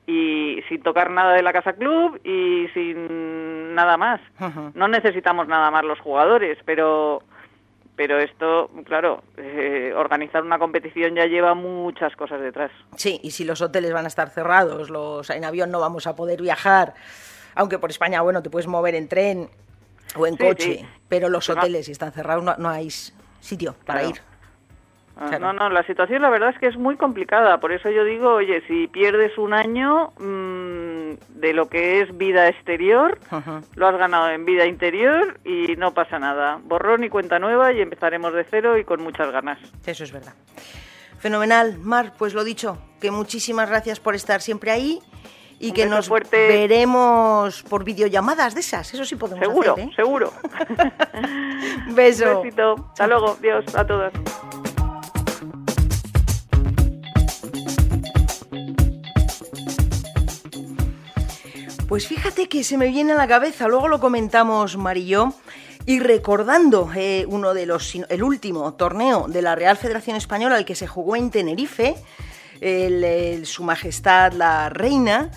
y 0.06 0.62
sin 0.68 0.82
tocar 0.82 1.10
nada 1.10 1.32
de 1.34 1.42
la 1.42 1.52
casa 1.52 1.72
club 1.72 2.20
y 2.24 2.68
sin 2.74 3.74
nada 3.74 3.96
más. 3.96 4.20
No 4.74 4.88
necesitamos 4.88 5.48
nada 5.48 5.70
más 5.70 5.84
los 5.84 6.00
jugadores, 6.00 6.58
pero 6.64 7.22
pero 7.96 8.18
esto, 8.20 8.70
claro, 8.84 9.22
eh, 9.38 9.92
organizar 9.96 10.42
una 10.42 10.58
competición 10.58 11.14
ya 11.14 11.24
lleva 11.24 11.54
muchas 11.54 12.14
cosas 12.14 12.42
detrás. 12.42 12.70
Sí, 12.94 13.18
y 13.22 13.30
si 13.30 13.44
los 13.44 13.62
hoteles 13.62 13.92
van 13.92 14.04
a 14.04 14.08
estar 14.08 14.28
cerrados, 14.28 14.90
los 14.90 15.30
en 15.30 15.44
avión 15.46 15.70
no 15.70 15.80
vamos 15.80 16.06
a 16.06 16.14
poder 16.14 16.42
viajar, 16.42 16.92
aunque 17.54 17.78
por 17.78 17.90
España, 17.90 18.20
bueno, 18.20 18.42
te 18.42 18.50
puedes 18.50 18.66
mover 18.66 18.94
en 18.94 19.08
tren 19.08 19.48
o 20.14 20.26
en 20.26 20.36
coche, 20.36 20.86
pero 21.08 21.30
los 21.30 21.48
hoteles 21.48 21.86
si 21.86 21.92
están 21.92 22.12
cerrados 22.12 22.58
no, 22.58 22.68
hay 22.68 22.90
sitio 23.40 23.74
para 23.86 24.04
ir. 24.04 24.20
Ah, 25.18 25.38
no, 25.38 25.54
no, 25.54 25.70
la 25.70 25.82
situación 25.84 26.20
la 26.20 26.28
verdad 26.28 26.50
es 26.50 26.58
que 26.58 26.66
es 26.66 26.76
muy 26.76 26.96
complicada, 26.96 27.58
por 27.58 27.72
eso 27.72 27.90
yo 27.90 28.04
digo, 28.04 28.34
oye, 28.34 28.62
si 28.68 28.86
pierdes 28.86 29.38
un 29.38 29.54
año 29.54 30.12
mm, 30.18 31.40
de 31.40 31.52
lo 31.54 31.70
que 31.70 32.02
es 32.02 32.18
vida 32.18 32.48
exterior, 32.48 33.18
lo 33.74 33.88
has 33.88 33.96
ganado 33.96 34.28
en 34.28 34.44
vida 34.44 34.66
interior 34.66 35.40
y 35.42 35.74
no 35.76 35.94
pasa 35.94 36.18
nada. 36.18 36.60
Borrón 36.62 37.02
y 37.04 37.08
cuenta 37.08 37.38
nueva 37.38 37.72
y 37.72 37.80
empezaremos 37.80 38.34
de 38.34 38.44
cero 38.44 38.76
y 38.76 38.84
con 38.84 39.02
muchas 39.02 39.30
ganas. 39.30 39.58
Eso 39.86 40.04
es 40.04 40.12
verdad. 40.12 40.34
Fenomenal, 41.18 41.78
Mar, 41.78 42.12
pues 42.18 42.34
lo 42.34 42.44
dicho, 42.44 42.76
que 43.00 43.10
muchísimas 43.10 43.70
gracias 43.70 44.00
por 44.00 44.14
estar 44.14 44.42
siempre 44.42 44.70
ahí 44.70 45.00
y 45.58 45.72
que 45.72 45.86
nos 45.86 46.10
veremos 46.30 47.62
por 47.62 47.84
videollamadas 47.84 48.54
de 48.54 48.60
esas, 48.60 48.92
eso 48.92 49.04
sí 49.06 49.16
podemos 49.16 49.46
seguro, 49.46 49.72
hacer. 49.72 49.88
¿eh? 49.88 49.92
Seguro, 49.96 50.32
Beso. 51.94 52.36
Un 52.38 52.42
besito. 52.42 52.74
Hasta 52.90 53.06
luego. 53.06 53.36
Dios 53.40 53.74
a 53.74 53.86
todas. 53.86 54.12
Pues 61.88 62.08
fíjate 62.08 62.48
que 62.48 62.64
se 62.64 62.76
me 62.76 62.88
viene 62.88 63.12
a 63.12 63.16
la 63.16 63.28
cabeza, 63.28 63.68
luego 63.68 63.86
lo 63.86 64.00
comentamos 64.00 64.76
Marillo, 64.76 65.32
y 65.86 66.00
recordando 66.00 66.90
eh, 66.96 67.24
uno 67.28 67.54
de 67.54 67.64
los, 67.64 67.94
el 67.94 68.22
último 68.24 68.74
torneo 68.74 69.26
de 69.28 69.40
la 69.40 69.54
Real 69.54 69.76
Federación 69.76 70.16
Española, 70.16 70.58
el 70.58 70.64
que 70.64 70.74
se 70.74 70.88
jugó 70.88 71.14
en 71.14 71.30
Tenerife, 71.30 71.94
Su 73.44 73.62
Majestad 73.62 74.32
la 74.32 74.68
Reina, 74.68 75.30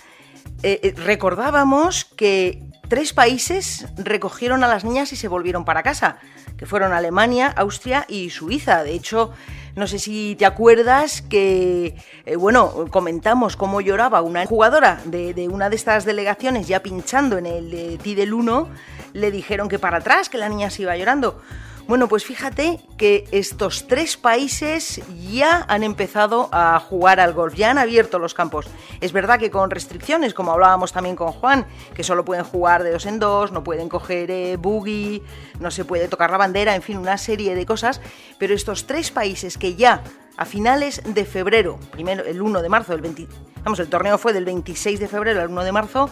eh, 0.64 0.80
eh, 0.84 0.94
recordábamos 0.98 2.06
que 2.06 2.64
tres 2.90 3.14
países 3.14 3.86
recogieron 3.96 4.64
a 4.64 4.68
las 4.68 4.84
niñas 4.84 5.14
y 5.14 5.16
se 5.16 5.28
volvieron 5.28 5.64
para 5.64 5.84
casa, 5.84 6.18
que 6.58 6.66
fueron 6.66 6.92
Alemania, 6.92 7.54
Austria 7.56 8.06
y 8.10 8.32
Suiza. 8.32 8.84
De 8.84 8.94
hecho, 8.94 9.32
no 9.76 9.88
sé 9.88 10.00
si 10.00 10.36
te 10.36 10.46
acuerdas 10.46 11.22
que, 11.22 11.96
eh, 12.26 12.36
bueno, 12.36 12.88
comentamos 12.90 13.56
cómo 13.56 13.80
lloraba 13.80 14.22
una 14.22 14.46
jugadora 14.46 15.00
de, 15.06 15.48
una 15.50 15.70
de 15.70 15.76
estas 15.76 16.04
delegaciones 16.04 16.68
ya 16.68 16.82
pinchando 16.82 17.38
en 17.38 17.46
el 17.46 17.72
de 17.72 17.98
Tidel 17.98 18.34
1, 18.34 18.68
le 19.14 19.32
dijeron 19.32 19.70
que 19.70 19.80
para 19.80 19.98
atrás, 19.98 20.28
que 20.28 20.38
la 20.38 20.50
niña 20.50 20.70
se 20.70 20.82
iba 20.82 20.98
llorando. 20.98 21.42
Bueno, 21.90 22.08
pues 22.08 22.24
fíjate 22.24 22.80
que 23.00 23.28
estos 23.32 23.88
tres 23.88 24.16
países 24.16 25.02
ya 25.28 25.66
han 25.68 25.82
empezado 25.82 26.48
a 26.52 26.80
jugar 26.80 27.20
al 27.20 27.34
golf, 27.34 27.56
ya 27.56 27.72
han 27.72 27.80
abierto 27.80 28.20
los 28.20 28.36
campos. 28.36 28.68
Es 29.02 29.12
verdad 29.12 29.40
que 29.40 29.50
con 29.50 29.72
restricciones, 29.72 30.36
como 30.36 30.52
hablábamos 30.52 30.92
también 30.92 31.16
con 31.16 31.32
Juan, 31.32 31.66
que 31.96 32.04
solo 32.04 32.24
pueden 32.24 32.44
jugar 32.44 32.84
de 32.84 32.92
dos 32.92 33.08
en 33.08 33.18
dos, 33.18 33.52
no 33.52 33.64
pueden 33.64 33.90
coger 33.90 34.30
eh, 34.30 34.56
boogie, 34.58 35.24
no 35.60 35.72
se 35.72 35.84
puede 35.84 36.08
tocar 36.08 36.30
la 36.30 36.38
bandera, 36.38 36.76
en 36.76 36.84
fin, 36.84 36.96
una 36.96 37.18
serie 37.18 37.56
de 37.56 37.66
cosas, 37.66 38.02
pero 38.38 38.54
estos 38.54 38.86
tres 38.86 39.10
países 39.10 39.58
que 39.58 39.74
ya 39.74 40.04
a 40.38 40.46
finales 40.46 41.02
de 41.04 41.26
febrero, 41.26 41.80
primero 41.90 42.24
el 42.24 42.40
1 42.40 42.62
de 42.62 42.70
marzo, 42.70 42.94
el 42.94 43.02
20, 43.02 43.28
vamos, 43.64 43.80
el 43.80 43.90
torneo 43.90 44.20
fue 44.20 44.32
del 44.32 44.46
26 44.46 45.00
de 45.00 45.08
febrero 45.08 45.42
al 45.42 45.50
1 45.50 45.64
de 45.64 45.72
marzo, 45.72 46.12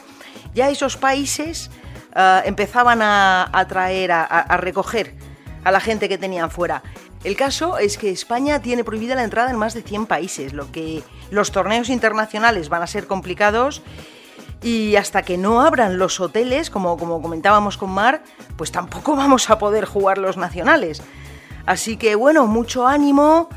ya 0.56 0.72
esos 0.72 0.98
países 0.98 1.70
ah, 2.16 2.42
empezaban 2.46 3.04
a, 3.04 3.66
traer, 3.70 4.12
a 4.12 4.58
recoger 4.58 5.27
a 5.64 5.72
la 5.72 5.80
gente 5.80 6.10
que 6.10 6.18
tenían 6.18 6.50
fuera. 6.52 6.84
El 7.24 7.36
caso 7.36 7.78
es 7.78 7.98
que 7.98 8.10
España 8.12 8.62
tiene 8.62 8.84
prohibida 8.84 9.16
la 9.16 9.24
entrada 9.24 9.50
en 9.50 9.58
más 9.58 9.74
de 9.74 9.82
100 9.82 10.06
países, 10.06 10.54
lo 10.54 10.72
que 10.72 11.04
los 11.32 11.52
torneos 11.52 11.90
internacionales 11.90 12.70
van 12.70 12.84
a 12.84 12.88
ser 12.88 13.08
complicados 13.08 13.82
y 14.62 14.96
hasta 14.96 15.22
que 15.22 15.38
no 15.38 15.62
abran 15.62 15.98
los 15.98 16.20
hoteles, 16.20 16.70
como, 16.70 16.98
como 16.98 17.22
comentábamos 17.22 17.78
con 17.78 17.92
Mar, 17.92 18.24
pues 18.56 18.72
tampoco 18.72 19.16
vamos 19.18 19.50
a 19.50 19.60
poder 19.60 19.86
jugar 19.86 20.18
los 20.18 20.38
nacionales. 20.38 21.02
Así 21.66 21.98
que 21.98 22.16
bueno, 22.16 22.48
mucho 22.48 22.88
ánimo. 22.88 23.50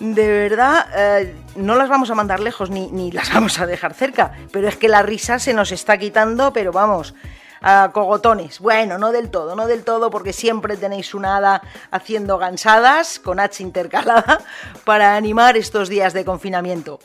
De 0.00 0.28
verdad, 0.28 0.86
eh, 0.96 1.34
no 1.56 1.74
las 1.74 1.88
vamos 1.88 2.10
a 2.10 2.14
mandar 2.14 2.38
lejos 2.38 2.70
ni, 2.70 2.88
ni 2.90 3.10
las 3.10 3.32
vamos 3.34 3.58
a 3.58 3.66
dejar 3.66 3.94
cerca, 3.94 4.32
pero 4.52 4.68
es 4.68 4.76
que 4.76 4.88
la 4.88 5.02
risa 5.02 5.38
se 5.38 5.54
nos 5.54 5.72
está 5.72 5.98
quitando, 5.98 6.52
pero 6.52 6.72
vamos, 6.72 7.14
a 7.60 7.90
cogotones. 7.92 8.60
Bueno, 8.60 8.98
no 8.98 9.12
del 9.12 9.30
todo, 9.30 9.54
no 9.56 9.66
del 9.66 9.84
todo, 9.84 10.10
porque 10.10 10.32
siempre 10.32 10.76
tenéis 10.76 11.14
una 11.14 11.36
hada 11.36 11.62
haciendo 11.90 12.38
gansadas 12.38 13.18
con 13.18 13.40
H 13.40 13.62
intercalada 13.62 14.40
para 14.84 15.16
animar 15.16 15.56
estos 15.56 15.88
días 15.88 16.12
de 16.12 16.24
confinamiento. 16.24 16.98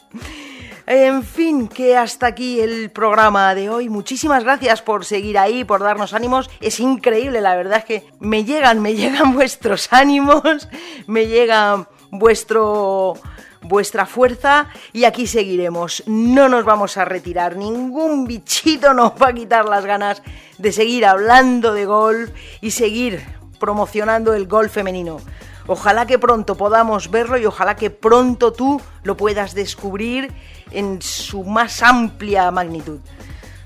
En 0.86 1.24
fin, 1.24 1.70
que 1.70 1.96
hasta 1.96 2.28
aquí 2.28 2.60
el 2.60 2.92
programa 2.92 3.56
de 3.56 3.70
hoy. 3.70 3.88
Muchísimas 3.88 4.44
gracias 4.44 4.82
por 4.82 5.06
seguir 5.06 5.38
ahí, 5.38 5.64
por 5.64 5.82
darnos 5.82 6.14
ánimos. 6.14 6.50
Es 6.60 6.80
increíble, 6.82 7.40
la 7.40 7.56
verdad 7.56 7.80
es 7.80 7.86
que 7.86 8.12
me 8.20 8.44
llegan, 8.44 8.82
me 8.82 8.94
llegan 8.94 9.34
vuestros 9.34 9.94
ánimos, 9.94 10.68
me 11.08 11.28
llega 11.28 11.88
vuestro 12.12 13.14
vuestra 13.64 14.06
fuerza 14.06 14.68
y 14.92 15.06
aquí 15.06 15.28
seguiremos. 15.28 16.04
No 16.06 16.50
nos 16.50 16.66
vamos 16.66 16.98
a 16.98 17.06
retirar, 17.06 17.56
ningún 17.56 18.26
bichito 18.26 18.94
nos 18.94 19.12
va 19.12 19.30
a 19.30 19.34
quitar 19.34 19.66
las 19.66 19.86
ganas 19.86 20.22
de 20.58 20.72
seguir 20.72 21.06
hablando 21.06 21.74
de 21.74 21.86
golf 21.86 22.32
y 22.62 22.72
seguir 22.72 23.24
promocionando 23.60 24.34
el 24.34 24.48
golf 24.48 24.74
femenino. 24.74 25.18
Ojalá 25.68 26.06
que 26.06 26.20
pronto 26.20 26.56
podamos 26.56 27.10
verlo 27.10 27.38
y 27.38 27.46
ojalá 27.46 27.76
que 27.76 27.90
pronto 27.90 28.52
tú 28.52 28.82
lo 29.04 29.16
puedas 29.16 29.56
descubrir 29.56 30.34
en 30.72 31.02
su 31.02 31.44
más 31.44 31.82
amplia 31.82 32.52
magnitud. 32.52 33.00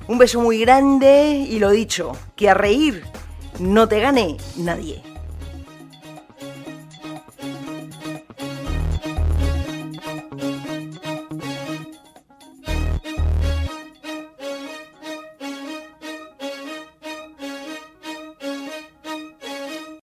Un 0.08 0.18
beso 0.20 0.40
muy 0.40 0.60
grande 0.60 1.46
y 1.50 1.60
lo 1.60 1.72
dicho, 1.72 2.12
que 2.36 2.50
a 2.50 2.54
reír 2.54 3.04
no 3.60 3.88
te 3.88 4.00
gane 4.00 4.38
nadie. 4.56 5.07